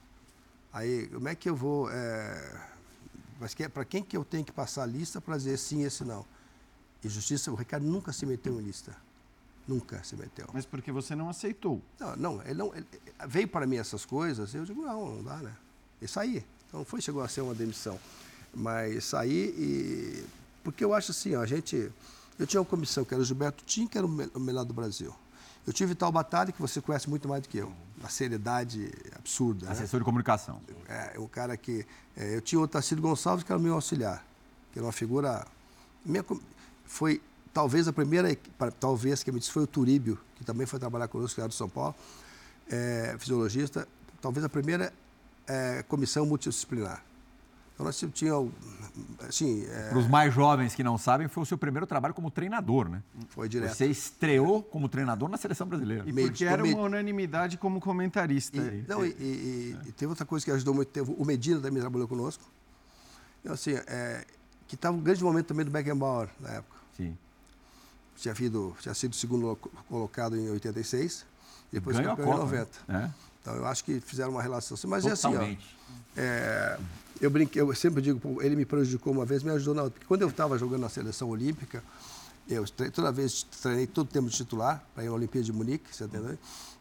[0.72, 1.90] Aí, como é que eu vou.
[1.90, 2.60] É...
[3.40, 5.84] Mas que, para quem que eu tenho que passar a lista para dizer sim e
[5.84, 6.24] esse não?
[7.02, 8.96] E justiça, o Ricardo nunca se meteu em lista.
[9.66, 10.46] Nunca se meteu.
[10.52, 11.80] Mas porque você não aceitou.
[11.98, 12.86] Não, não, ele não ele-
[13.26, 15.54] veio para mim essas coisas, eu digo, não, não dá, né?
[16.02, 16.44] E saí.
[16.68, 17.98] Então não foi, chegou a ser uma demissão.
[18.54, 20.26] Mas saí e.
[20.62, 21.90] Porque eu acho assim, ó, a gente.
[22.38, 25.14] Eu tinha uma comissão que era o Gilberto Tim, que era o melhor do Brasil.
[25.66, 27.72] Eu tive tal batalha que você conhece muito mais do que eu.
[27.98, 29.66] Uma seriedade absurda.
[29.66, 29.72] Né?
[29.72, 30.60] Assessor de comunicação.
[30.88, 31.86] É, um cara que.
[32.16, 34.24] É, eu tinha o Tarcísio Gonçalves, que era meu auxiliar,
[34.72, 35.46] que era uma figura.
[36.04, 36.24] Minha,
[36.84, 37.20] foi
[37.54, 38.36] talvez a primeira,
[38.78, 41.54] talvez que me disse foi o Turíbio, que também foi trabalhar conosco, que era de
[41.54, 41.94] São Paulo,
[42.70, 43.88] é, fisiologista,
[44.20, 44.92] talvez a primeira
[45.46, 47.02] é, comissão multidisciplinar.
[47.88, 48.52] Então nós tínhamos,
[49.28, 49.66] assim...
[49.66, 49.88] É...
[49.90, 53.02] Para os mais jovens que não sabem, foi o seu primeiro trabalho como treinador, né?
[53.28, 53.74] Foi direto.
[53.74, 56.04] Você estreou como treinador na Seleção Brasileira.
[56.06, 58.58] E porque era uma unanimidade como comentarista.
[58.58, 61.80] E, não, e, e, e, teve outra coisa que ajudou muito, teve, o Medina também
[61.80, 62.44] trabalhou conosco.
[63.40, 64.24] Então, assim, é,
[64.66, 66.76] que estava um grande momento também do Beckenbauer na época.
[66.96, 67.16] Sim.
[68.16, 69.56] Tinha, havido, tinha sido segundo
[69.88, 71.26] colocado em 86,
[71.70, 72.68] e depois Ganhou campeão em 90.
[72.86, 73.12] Né?
[73.12, 73.24] É.
[73.42, 74.86] Então eu acho que fizeram uma relação assim.
[74.86, 75.76] Mas Totalmente.
[76.16, 76.20] é assim, ó.
[76.20, 76.78] É,
[77.20, 79.94] eu brinquei, eu sempre digo, ele me prejudicou uma vez, me ajudou na outra.
[79.94, 81.82] Porque quando eu estava jogando na seleção olímpica,
[82.48, 86.04] eu toda vez treinei todo tempo de titular, para ir à Olimpíada de Munique, você
[86.04, 86.36] entendeu?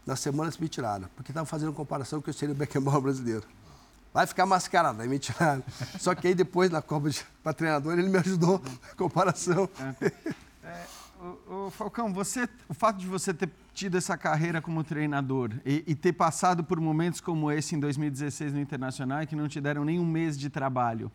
[0.06, 3.44] Nas semanas me tiraram, porque estavam fazendo comparação com eu seria o Beckenbauer brasileiro.
[4.14, 5.64] Vai ficar mascarado, aí me tiraram.
[6.00, 7.10] Só que aí depois, na Copa
[7.42, 9.68] para treinador, ele me ajudou na comparação.
[11.72, 16.14] Falcão, você, o fato de você ter tido essa carreira como treinador e, e, ter
[16.14, 20.06] passado por momentos como esse em 2016 no Internacional, que não te deram nem um
[20.06, 21.12] mês de trabalho,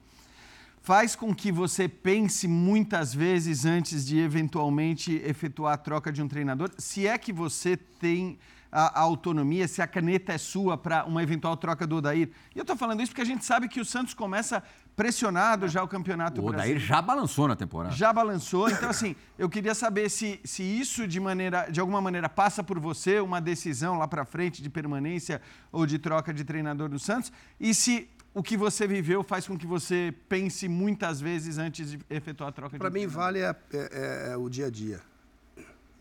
[0.80, 6.28] faz com que você pense muitas vezes antes de eventualmente efetuar a troca de um
[6.28, 6.70] treinador?
[6.78, 8.38] Se é que você tem
[8.70, 12.30] a, a autonomia, se a caneta é sua para uma eventual troca do Odair.
[12.54, 14.62] E eu estou falando isso porque a gente sabe que o Santos começa
[14.94, 17.94] pressionado já o Campeonato O Odair já balançou na temporada.
[17.94, 18.68] Já balançou.
[18.68, 22.78] Então, assim, eu queria saber se, se isso, de, maneira, de alguma maneira, passa por
[22.78, 25.40] você, uma decisão lá para frente de permanência
[25.70, 29.56] ou de troca de treinador do Santos, e se o que você viveu faz com
[29.56, 33.56] que você pense muitas vezes antes de efetuar a troca de Para mim, vale é,
[33.72, 35.00] é, é, o dia a dia.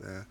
[0.01, 0.25] É,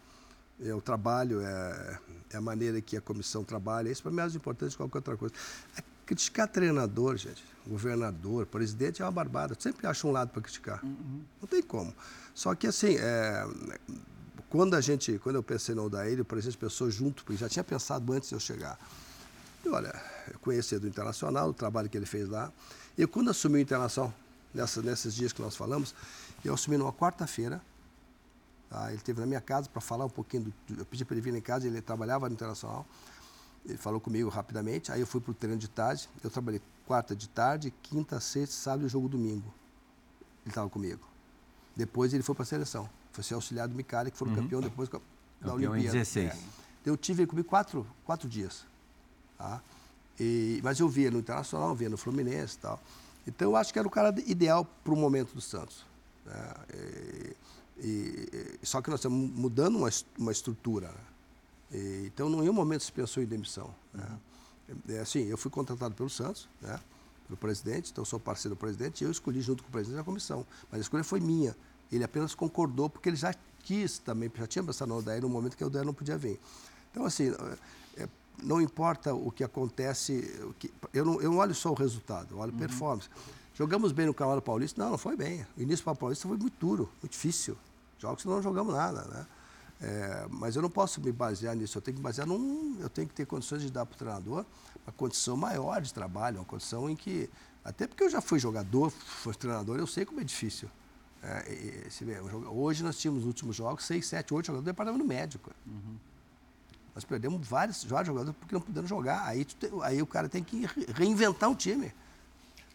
[0.66, 1.98] é o trabalho, é,
[2.30, 3.90] é a maneira que a comissão trabalha.
[3.90, 5.34] Isso para mim é mais importante que qualquer outra coisa.
[5.76, 9.54] É criticar treinador, gente, governador, presidente é uma barbada.
[9.54, 10.82] Eu sempre acho um lado para criticar.
[10.84, 11.22] Uhum.
[11.40, 11.92] Não tem como.
[12.34, 13.46] Só que assim, é,
[14.48, 17.64] quando a gente, quando eu pensei no Odair, o presidente pensou junto, porque já tinha
[17.64, 18.78] pensado antes de eu chegar.
[19.64, 19.92] E olha,
[20.32, 22.52] eu conheci do Internacional, o trabalho que ele fez lá.
[22.96, 24.14] E quando assumi o Internacional,
[24.54, 25.94] nessa, nesses dias que nós falamos,
[26.44, 27.60] eu assumi numa quarta-feira,
[28.68, 28.88] Tá?
[28.88, 30.52] Ele esteve na minha casa para falar um pouquinho.
[30.66, 32.86] Do, eu pedi para ele vir em casa, ele trabalhava no Internacional.
[33.64, 34.92] Ele falou comigo rapidamente.
[34.92, 36.08] Aí eu fui para o treino de tarde.
[36.22, 39.52] Eu trabalhei quarta de tarde, quinta, sexta, sábado e jogo domingo.
[40.44, 41.06] Ele estava comigo.
[41.74, 42.88] Depois ele foi para a seleção.
[43.12, 44.36] Foi ser auxiliar do Micali, que foi uhum.
[44.36, 45.00] campeão depois da
[45.40, 45.96] campeão Olimpíada.
[45.96, 46.32] Em 16.
[46.32, 46.38] É.
[46.84, 48.64] Eu tive ele comigo quatro, quatro dias.
[49.36, 49.60] Tá?
[50.18, 52.80] E, mas eu via no Internacional, via no Fluminense e tal.
[53.26, 55.84] Então eu acho que era o cara ideal para o momento do Santos.
[56.24, 56.54] Né?
[56.72, 57.36] E,
[57.78, 60.88] e, só que nós estamos mudando uma, uma estrutura.
[60.88, 60.94] Né?
[61.72, 63.74] E, então, em nenhum momento se pensou em demissão.
[63.92, 64.18] Né?
[64.88, 66.80] É, assim, eu fui contratado pelo Santos, né?
[67.26, 70.04] pelo presidente, então sou parceiro do presidente, e eu escolhi junto com o presidente a
[70.04, 70.46] comissão.
[70.70, 71.56] Mas a escolha foi minha.
[71.90, 75.56] Ele apenas concordou porque ele já quis também, já tinha pensado no Odair no momento
[75.56, 76.40] que o Odair não podia vir.
[76.90, 77.32] Então, assim,
[77.96, 78.08] é,
[78.42, 82.34] não importa o que acontece, o que, eu, não, eu não olho só o resultado,
[82.34, 82.58] eu olho uhum.
[82.58, 83.08] performance.
[83.54, 84.82] Jogamos bem no Campeonato Paulista?
[84.82, 85.46] Não, não foi bem.
[85.56, 87.56] O início para o Paulista foi muito duro, muito difícil.
[87.98, 89.26] Jogos que não jogamos nada, né?
[89.80, 92.78] É, mas eu não posso me basear nisso, eu tenho que basear num.
[92.80, 94.44] Eu tenho que ter condições de dar para o treinador
[94.86, 97.28] uma condição maior de trabalho, uma condição em que.
[97.64, 100.70] Até porque eu já fui jogador, fui treinador, eu sei como é difícil.
[101.22, 102.04] É, e, se
[102.48, 105.50] hoje nós tínhamos nos últimos jogos seis, sete, oito jogadores do departamento médico.
[105.66, 105.96] Uhum.
[106.94, 109.26] Nós perdemos vários, vários jogadores porque não puderam jogar.
[109.26, 109.46] Aí,
[109.82, 111.92] aí o cara tem que reinventar um time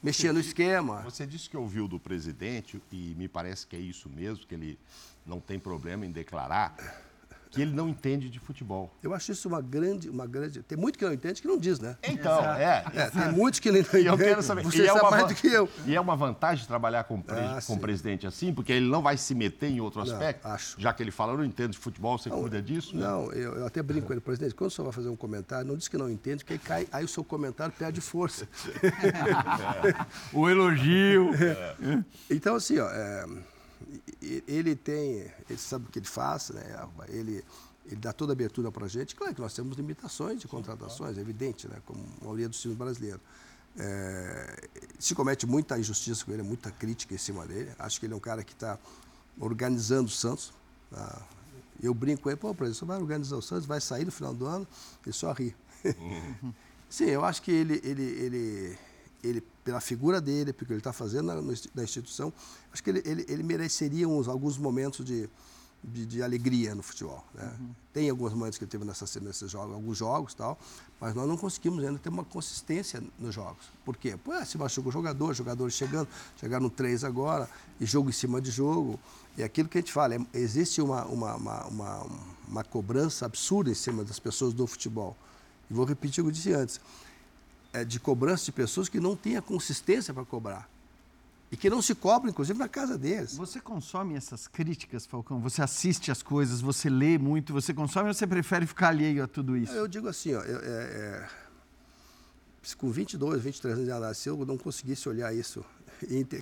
[0.02, 1.02] mexer no esquema.
[1.02, 4.80] Você disse que ouviu do presidente, e me parece que é isso mesmo, que ele
[5.26, 6.76] não tem problema em declarar,
[7.52, 8.90] que ele não entende de futebol.
[9.04, 10.64] Eu acho isso uma grande, uma grande.
[10.64, 11.98] Tem muito que não entende que não diz, né?
[12.02, 12.84] Então, é.
[12.94, 14.08] é tem muitos que não entendem.
[14.08, 14.64] eu quero saber.
[14.64, 15.70] Você e é uma, mais do que eu.
[15.86, 19.18] E é uma vantagem trabalhar com, ah, com o presidente assim, porque ele não vai
[19.18, 20.48] se meter em outro aspecto.
[20.48, 20.80] Não, acho.
[20.80, 22.96] Já que ele fala, eu não entendo de futebol, você não, cuida disso?
[22.96, 23.06] Né?
[23.06, 25.68] Não, eu, eu, até brinco com ele, presidente, quando o senhor vai fazer um comentário,
[25.68, 28.48] não diz que não entende, porque aí, cai, aí o seu comentário perde força.
[28.82, 29.94] É.
[30.32, 31.32] o elogio.
[31.36, 32.02] É.
[32.30, 32.88] Então, assim, ó.
[32.90, 33.26] É,
[34.48, 36.88] ele tem, ele sabe o que ele faz, né?
[37.10, 37.44] ele,
[37.86, 39.16] ele dá toda a abertura para a gente.
[39.16, 41.82] Claro que nós temos limitações de contratações, é evidente, né?
[41.86, 43.22] como a maioria dos times brasileiros.
[43.78, 44.68] É,
[45.00, 47.72] se comete muita injustiça com ele, muita crítica em cima dele.
[47.80, 48.78] Acho que ele é um cara que está
[49.40, 50.54] organizando o Santos.
[50.90, 51.22] Tá?
[51.82, 54.34] Eu brinco com ele, pô, presidente, você vai organizar o Santos, vai sair no final
[54.34, 54.68] do ano,
[55.06, 55.56] ele só ri.
[55.86, 56.54] Uhum.
[56.90, 58.78] Sim, eu acho que ele, ele, ele,
[59.24, 62.34] ele, pela figura dele, porque ele está fazendo na, na, instituição,
[62.72, 65.30] acho que ele, ele, ele mereceria uns, alguns momentos de,
[65.84, 67.24] de, de alegria no futebol.
[67.34, 67.52] Né?
[67.60, 67.70] Uhum.
[67.94, 70.58] Tem alguns momentos que teve nessa, nesses jogos, alguns jogos tal,
[71.00, 73.66] mas nós não conseguimos ainda ter uma consistência nos jogos.
[73.84, 74.18] Por quê?
[74.24, 76.08] Pô, se machuca o jogador, jogadores chegando,
[76.38, 77.50] chegaram três agora,
[77.80, 79.00] e jogo em cima de jogo.
[79.38, 82.08] E aquilo que a gente fala, é, existe uma, uma, uma, uma,
[82.48, 85.16] uma cobrança absurda em cima das pessoas do futebol.
[85.70, 86.80] E vou repetir o que eu disse antes.
[87.74, 90.70] É de cobrança de pessoas que não têm a consistência para cobrar.
[91.52, 93.36] E que não se cobram, inclusive, na casa deles.
[93.36, 95.40] Você consome essas críticas, Falcão?
[95.42, 99.28] Você assiste as coisas, você lê muito, você consome ou você prefere ficar alheio a
[99.28, 99.74] tudo isso?
[99.74, 101.28] Eu digo assim, ó, eu, é,
[102.64, 105.66] é, com 22, 23 anos de idade, se eu não conseguisse olhar isso,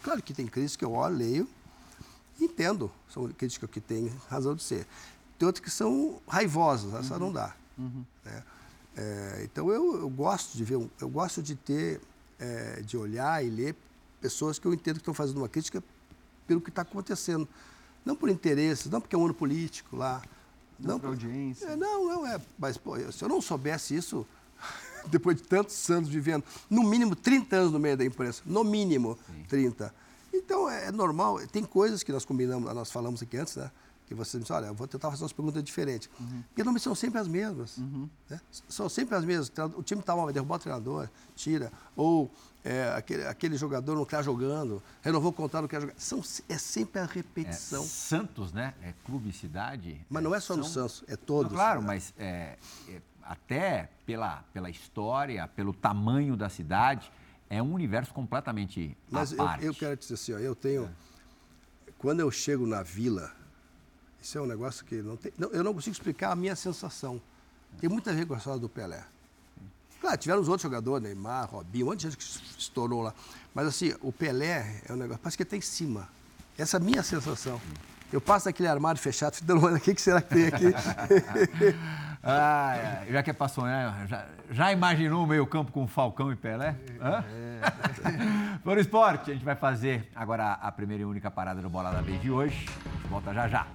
[0.03, 1.49] claro que tem críticas que eu olho, leio,
[2.39, 4.86] entendo, são críticas que têm razão de ser.
[5.39, 7.19] Tem outras que são raivosas, essa uhum.
[7.19, 7.55] não dá.
[7.77, 8.05] Uhum.
[8.25, 8.43] Né?
[9.00, 12.02] É, então eu, eu, gosto de ver, eu gosto de ter,
[12.38, 13.76] é, de olhar e ler
[14.20, 15.82] pessoas que eu entendo que estão fazendo uma crítica
[16.45, 17.47] pelo que está acontecendo.
[18.04, 20.22] Não por interesse, não porque é um ano político lá.
[20.78, 21.68] Não, não por audiência.
[21.68, 22.41] É, não, não é.
[22.58, 24.28] Mas, pô, se eu não soubesse isso,
[25.08, 29.18] depois de tantos anos vivendo, no mínimo 30 anos no meio da imprensa, no mínimo
[29.28, 29.43] Sim.
[29.47, 29.95] 30.
[30.34, 31.39] Então, é, é, normal.
[31.47, 33.72] Tem coisas que nós combinamos, nós falamos aqui antes, né?
[34.10, 36.10] Que você diz, olha, eu vou tentar fazer umas perguntas diferentes.
[36.20, 36.41] Uhum.
[36.47, 37.78] Porque normalmente são sempre as mesmas.
[37.78, 38.10] Uhum.
[38.28, 38.41] Né?
[38.68, 39.51] São sempre as mesmas.
[39.78, 41.72] O time está mal, vai derrubar o treinador, tira.
[41.95, 42.30] Ou
[42.64, 45.93] é, aquele, aquele jogador não está jogando, renovou o contrato, não quer jogar.
[45.95, 47.84] São, é sempre a repetição.
[47.84, 48.74] É, Santos, né?
[48.82, 50.03] É clube cidade.
[50.10, 51.53] Mas não é só no Santos, é todos.
[51.53, 51.88] claro, né?
[51.88, 52.57] mas é,
[52.88, 57.12] é, até pela, pela história, pelo tamanho da cidade,
[57.47, 60.86] é um universo completamente Mas eu, eu, quero dizer assim, ó, eu tenho...
[60.86, 60.89] É.
[61.99, 63.32] Quando eu chego na vila,
[64.22, 65.32] isso é um negócio que não tem...
[65.38, 67.22] Não, eu não consigo explicar a minha sensação.
[67.80, 69.03] Tem muita gente gostada do Pelé.
[70.01, 73.13] Claro, tiveram os outros jogadores, Neymar, Robinho, um monte de gente que estourou lá.
[73.53, 76.07] Mas assim, o Pelé é um negócio, parece que ele está em cima.
[76.57, 77.59] Essa é a minha sensação.
[78.11, 80.65] Eu passo naquele armário fechado, fico dando o que, será que tem aqui?
[82.24, 86.36] ah, já que é para sonhar, já, já imaginou o meio campo com Falcão e
[86.36, 86.76] Pelé?
[86.99, 87.24] Hã?
[87.30, 88.59] É.
[88.63, 92.01] Por esporte, a gente vai fazer agora a primeira e única parada do Bola da
[92.01, 92.65] Vez de hoje.
[92.67, 93.67] A gente volta já já.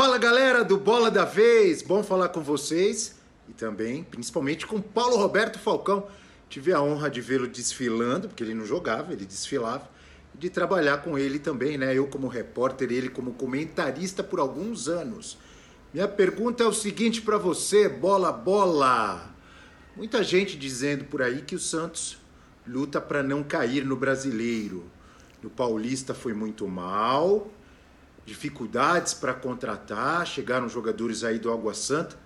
[0.00, 5.18] Fala galera do Bola da Vez, bom falar com vocês e também, principalmente, com Paulo
[5.18, 6.06] Roberto Falcão.
[6.48, 9.90] Tive a honra de vê-lo desfilando, porque ele não jogava, ele desfilava,
[10.34, 11.94] e de trabalhar com ele também, né?
[11.94, 15.36] Eu como repórter, ele como comentarista por alguns anos.
[15.92, 19.30] Minha pergunta é o seguinte para você, bola bola.
[19.94, 22.16] Muita gente dizendo por aí que o Santos
[22.66, 24.82] luta para não cair no Brasileiro.
[25.42, 27.50] No Paulista foi muito mal,
[28.24, 32.16] dificuldades para contratar, chegaram jogadores aí do Água Santa.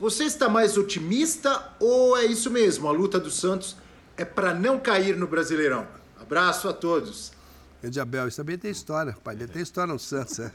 [0.00, 2.88] Você está mais otimista ou é isso mesmo?
[2.88, 3.76] A luta do Santos
[4.16, 5.86] é para não cair no Brasileirão.
[6.20, 7.32] Abraço a todos.
[7.80, 9.12] Grande Abel, isso também tem história.
[9.16, 10.50] O pai dele tem história no Santos, é.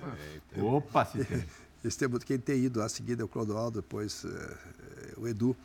[0.58, 1.46] Opa, se tem.
[1.86, 4.58] Esse tempo, quem tem ido lá seguida é o Clodoaldo, depois é,
[5.16, 5.56] o Edu.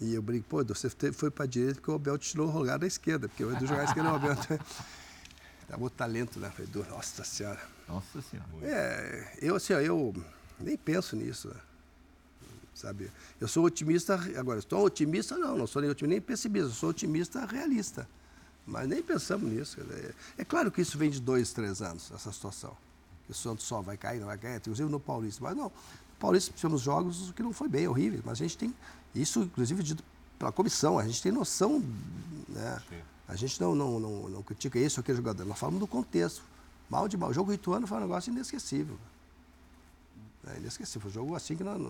[0.00, 2.58] E eu brinco, pô, você foi para a direita porque o Abel te tirou o
[2.58, 4.36] lugar da esquerda, porque o Edu jogava esquerda, o Abel.
[5.68, 6.52] Dá muito talento, né?
[6.54, 7.75] Falei, nossa senhora.
[7.88, 8.48] Nossa senhora.
[8.62, 10.14] É, eu assim, ó, eu
[10.58, 11.54] nem penso nisso,
[12.74, 13.10] sabe?
[13.40, 17.44] Eu sou otimista, agora, estou otimista não, não sou nem otimista nem pessimista, sou otimista
[17.44, 18.08] realista.
[18.66, 19.78] Mas nem pensamos nisso.
[20.36, 22.76] É claro que isso vem de dois, três anos, essa situação.
[23.24, 25.42] Que o Santos só vai cair, não vai cair, inclusive no Paulista.
[25.42, 25.72] Mas não, no
[26.18, 28.20] Paulista tivemos jogos que não foi bem, horrível.
[28.24, 28.74] Mas a gente tem,
[29.14, 30.02] isso inclusive dito
[30.36, 31.78] pela comissão, a gente tem noção,
[32.48, 32.82] né?
[32.88, 35.86] Sim a gente não, não, não, não critica isso ou aquele jogador, nós falamos do
[35.86, 36.42] contexto.
[36.88, 37.30] Mal de mal.
[37.30, 38.98] O jogo Ituano foi um negócio inesquecível.
[40.46, 41.02] É inesquecível.
[41.02, 41.80] Foi um jogo assim que nós,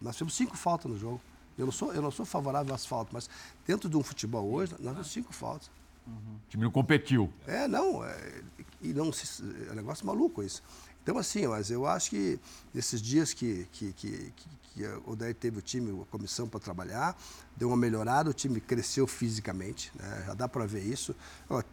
[0.00, 1.20] nós tivemos cinco faltas no jogo.
[1.56, 3.30] Eu não sou, eu não sou favorável às faltas, mas
[3.66, 5.70] dentro de um futebol hoje, nós temos cinco faltas.
[6.06, 6.36] Uhum.
[6.46, 7.32] O time não competiu.
[7.46, 8.04] É, não.
[8.04, 8.42] É,
[8.80, 10.62] e não se, é um negócio maluco isso.
[11.02, 12.38] Então, assim, mas eu acho que
[12.72, 14.32] nesses dias que, que, que,
[14.74, 17.16] que o Daí teve o time, a comissão para trabalhar,
[17.56, 20.24] deu uma melhorada, o time cresceu fisicamente, né?
[20.26, 21.14] já dá para ver isso.
[21.44, 21.66] Agora,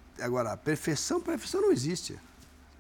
[0.63, 2.20] perfeição, perfeição não existe.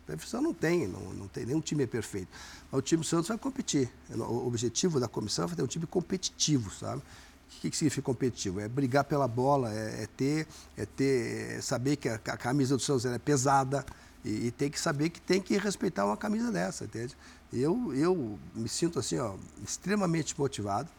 [0.05, 2.29] Perfeição não tem, não, não tem, nenhum time é perfeito.
[2.71, 3.91] Mas o time do Santos vai competir.
[4.09, 7.01] O objetivo da comissão é ter um time competitivo, sabe?
[7.01, 8.59] O que, que significa competitivo?
[8.59, 12.75] É brigar pela bola, é, é ter, é ter, é saber que a, a, camisa
[12.75, 13.85] do Santos é pesada
[14.25, 17.15] e, e tem que saber que tem que respeitar uma camisa dessa, entende?
[17.51, 20.89] Eu, eu me sinto assim, ó, extremamente motivado,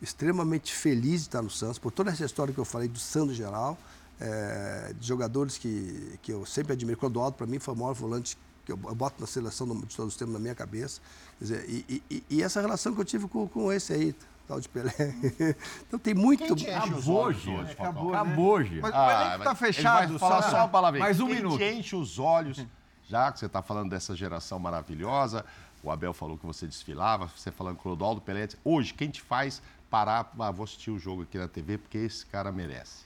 [0.00, 3.36] extremamente feliz de estar no Santos, por toda essa história que eu falei do Santos
[3.36, 3.78] geral,
[4.20, 6.98] é, de jogadores que, que eu sempre admiro.
[6.98, 10.14] Clodoaldo, para mim, foi o maior volante que eu, eu boto na seleção de todos
[10.14, 11.00] os tempos na minha cabeça.
[11.38, 14.14] Quer dizer, e, e, e, essa relação que eu tive com, com esse aí,
[14.48, 14.92] tal de Pelé.
[15.86, 16.44] Então tem muito.
[16.44, 17.54] Quem te enche os Acabou, olhos Gil.
[17.58, 18.08] hoje, Falcão?
[18.14, 18.82] Acabou, Gil.
[18.82, 20.98] Mas Ah, o elenco tá mas fechado, falar só- só uma palavra.
[21.00, 21.58] Mais um Quem minuto.
[21.58, 22.64] te enche os olhos,
[23.08, 25.44] já que você está falando dessa geração maravilhosa,
[25.82, 28.48] o Abel falou que você desfilava, você falando com o Clodoaldo Pelé.
[28.64, 32.26] Hoje, quem te faz parar, ah, vou assistir o jogo aqui na TV, porque esse
[32.26, 33.05] cara merece.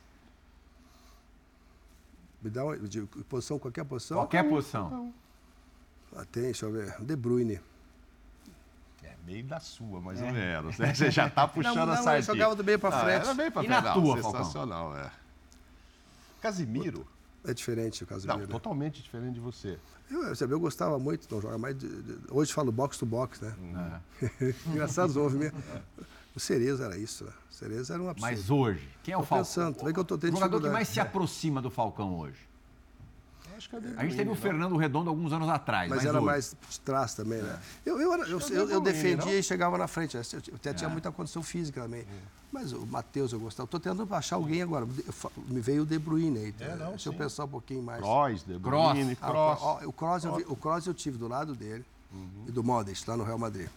[2.43, 4.17] Me dá uma de posição, qualquer posição.
[4.19, 5.13] Qualquer posição.
[6.17, 6.97] Ah, tem, deixa eu ver.
[7.01, 7.61] De Bruyne.
[9.03, 10.79] É meio da sua, mais ou menos.
[10.79, 10.95] né?
[10.95, 12.23] Você já está puxando Não, não, a sardinha.
[12.23, 13.25] jogava do meio Ah, frente.
[13.25, 13.83] Era meio pra E frente.
[13.83, 14.41] na Não, tua, Falcão?
[14.41, 15.11] Sensacional, é.
[16.41, 17.07] Casimiro?
[17.45, 18.49] É diferente o Não, Casemiro.
[18.51, 19.79] totalmente diferente de você.
[20.11, 21.77] Eu, eu gostava muito, não joga mais.
[21.79, 23.55] de- de- hoje falo box to box, né?
[24.67, 25.63] Engraçado, ouve mesmo.
[26.41, 27.33] O Cereza era isso, né?
[27.51, 28.31] O Cereza era um absurdo.
[28.33, 29.45] Mas hoje, quem é o Tô Falcão?
[29.45, 32.39] pensando, vê que eu tô O tendo jogador que mais se aproxima do Falcão hoje.
[33.59, 35.91] Acho que é A gente teve o Fernando Redondo alguns anos atrás.
[35.91, 36.27] Mas Mas, era hoje.
[36.27, 37.61] mais de trás também, né?
[37.85, 39.33] Eu, eu, era- eu, eu, é eu bom, defendia não?
[39.35, 40.17] e chegava na frente.
[40.17, 42.07] Eu eu até tinha muita condição física também.
[42.51, 43.67] Mas o Matheus eu gostava.
[43.67, 44.87] Estou tentando achar alguém agora.
[44.87, 46.55] Eu Me veio o De Bruyne aí.
[46.59, 47.19] É, não, Deixa eu sim.
[47.19, 48.01] pensar um pouquinho mais.
[48.01, 48.59] Kroos, De.
[48.59, 49.59] Bruyne, Ah, o Kroos.
[49.59, 51.85] Cro- ó, o, Kroos eu vi- o Kroos eu tive do lado dele
[52.49, 53.69] e do Modest, lá no Real Madrid.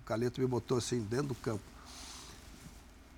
[0.00, 1.60] O Caleto me botou assim dentro do campo.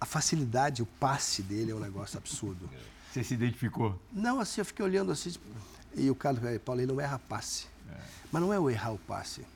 [0.02, 2.68] A facilidade, o passe dele é um negócio absurdo.
[3.12, 3.96] Você se identificou?
[4.12, 5.44] Não, assim, eu fiquei olhando assim, tipo,
[5.94, 7.66] e o cara, "Ei, Paulo, ele não erra passe.
[8.32, 9.46] Mas não é o errar o passe.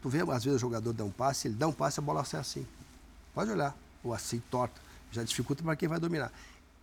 [0.00, 2.24] Tu vê, às vezes, o jogador dá um passe, ele dá um passe, a bola
[2.24, 2.64] sai assim.
[3.34, 3.76] Pode olhar.
[4.04, 4.80] Ou assim, torta.
[5.10, 6.30] Já dificulta para quem vai dominar.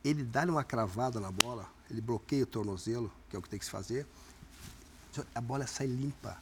[0.04, 3.58] Ele dá uma cravada na bola, ele bloqueia o tornozelo, que é o que tem
[3.58, 4.06] que se fazer,
[5.34, 6.36] a bola sai limpa.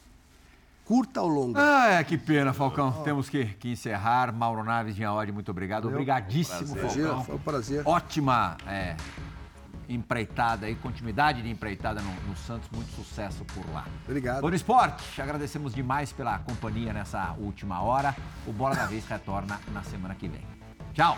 [0.86, 1.60] Curta ou longa.
[1.62, 2.92] Ah, que pena, Falcão.
[3.04, 4.34] Temos que, que encerrar.
[4.34, 5.88] Mauro Naves, Dinhaode, muito obrigado.
[5.88, 7.24] Obrigadíssimo, Imagina, Falcão.
[7.24, 7.84] foi um prazer.
[7.86, 8.96] Ótima é,
[9.88, 12.70] empreitada aí, continuidade de empreitada no, no Santos.
[12.74, 13.86] Muito sucesso por lá.
[14.06, 14.42] Obrigado.
[14.42, 18.16] Bom Esporte, agradecemos demais pela companhia nessa última hora.
[18.46, 20.46] O Bola da Vez retorna na semana que vem.
[20.94, 21.18] Tchau!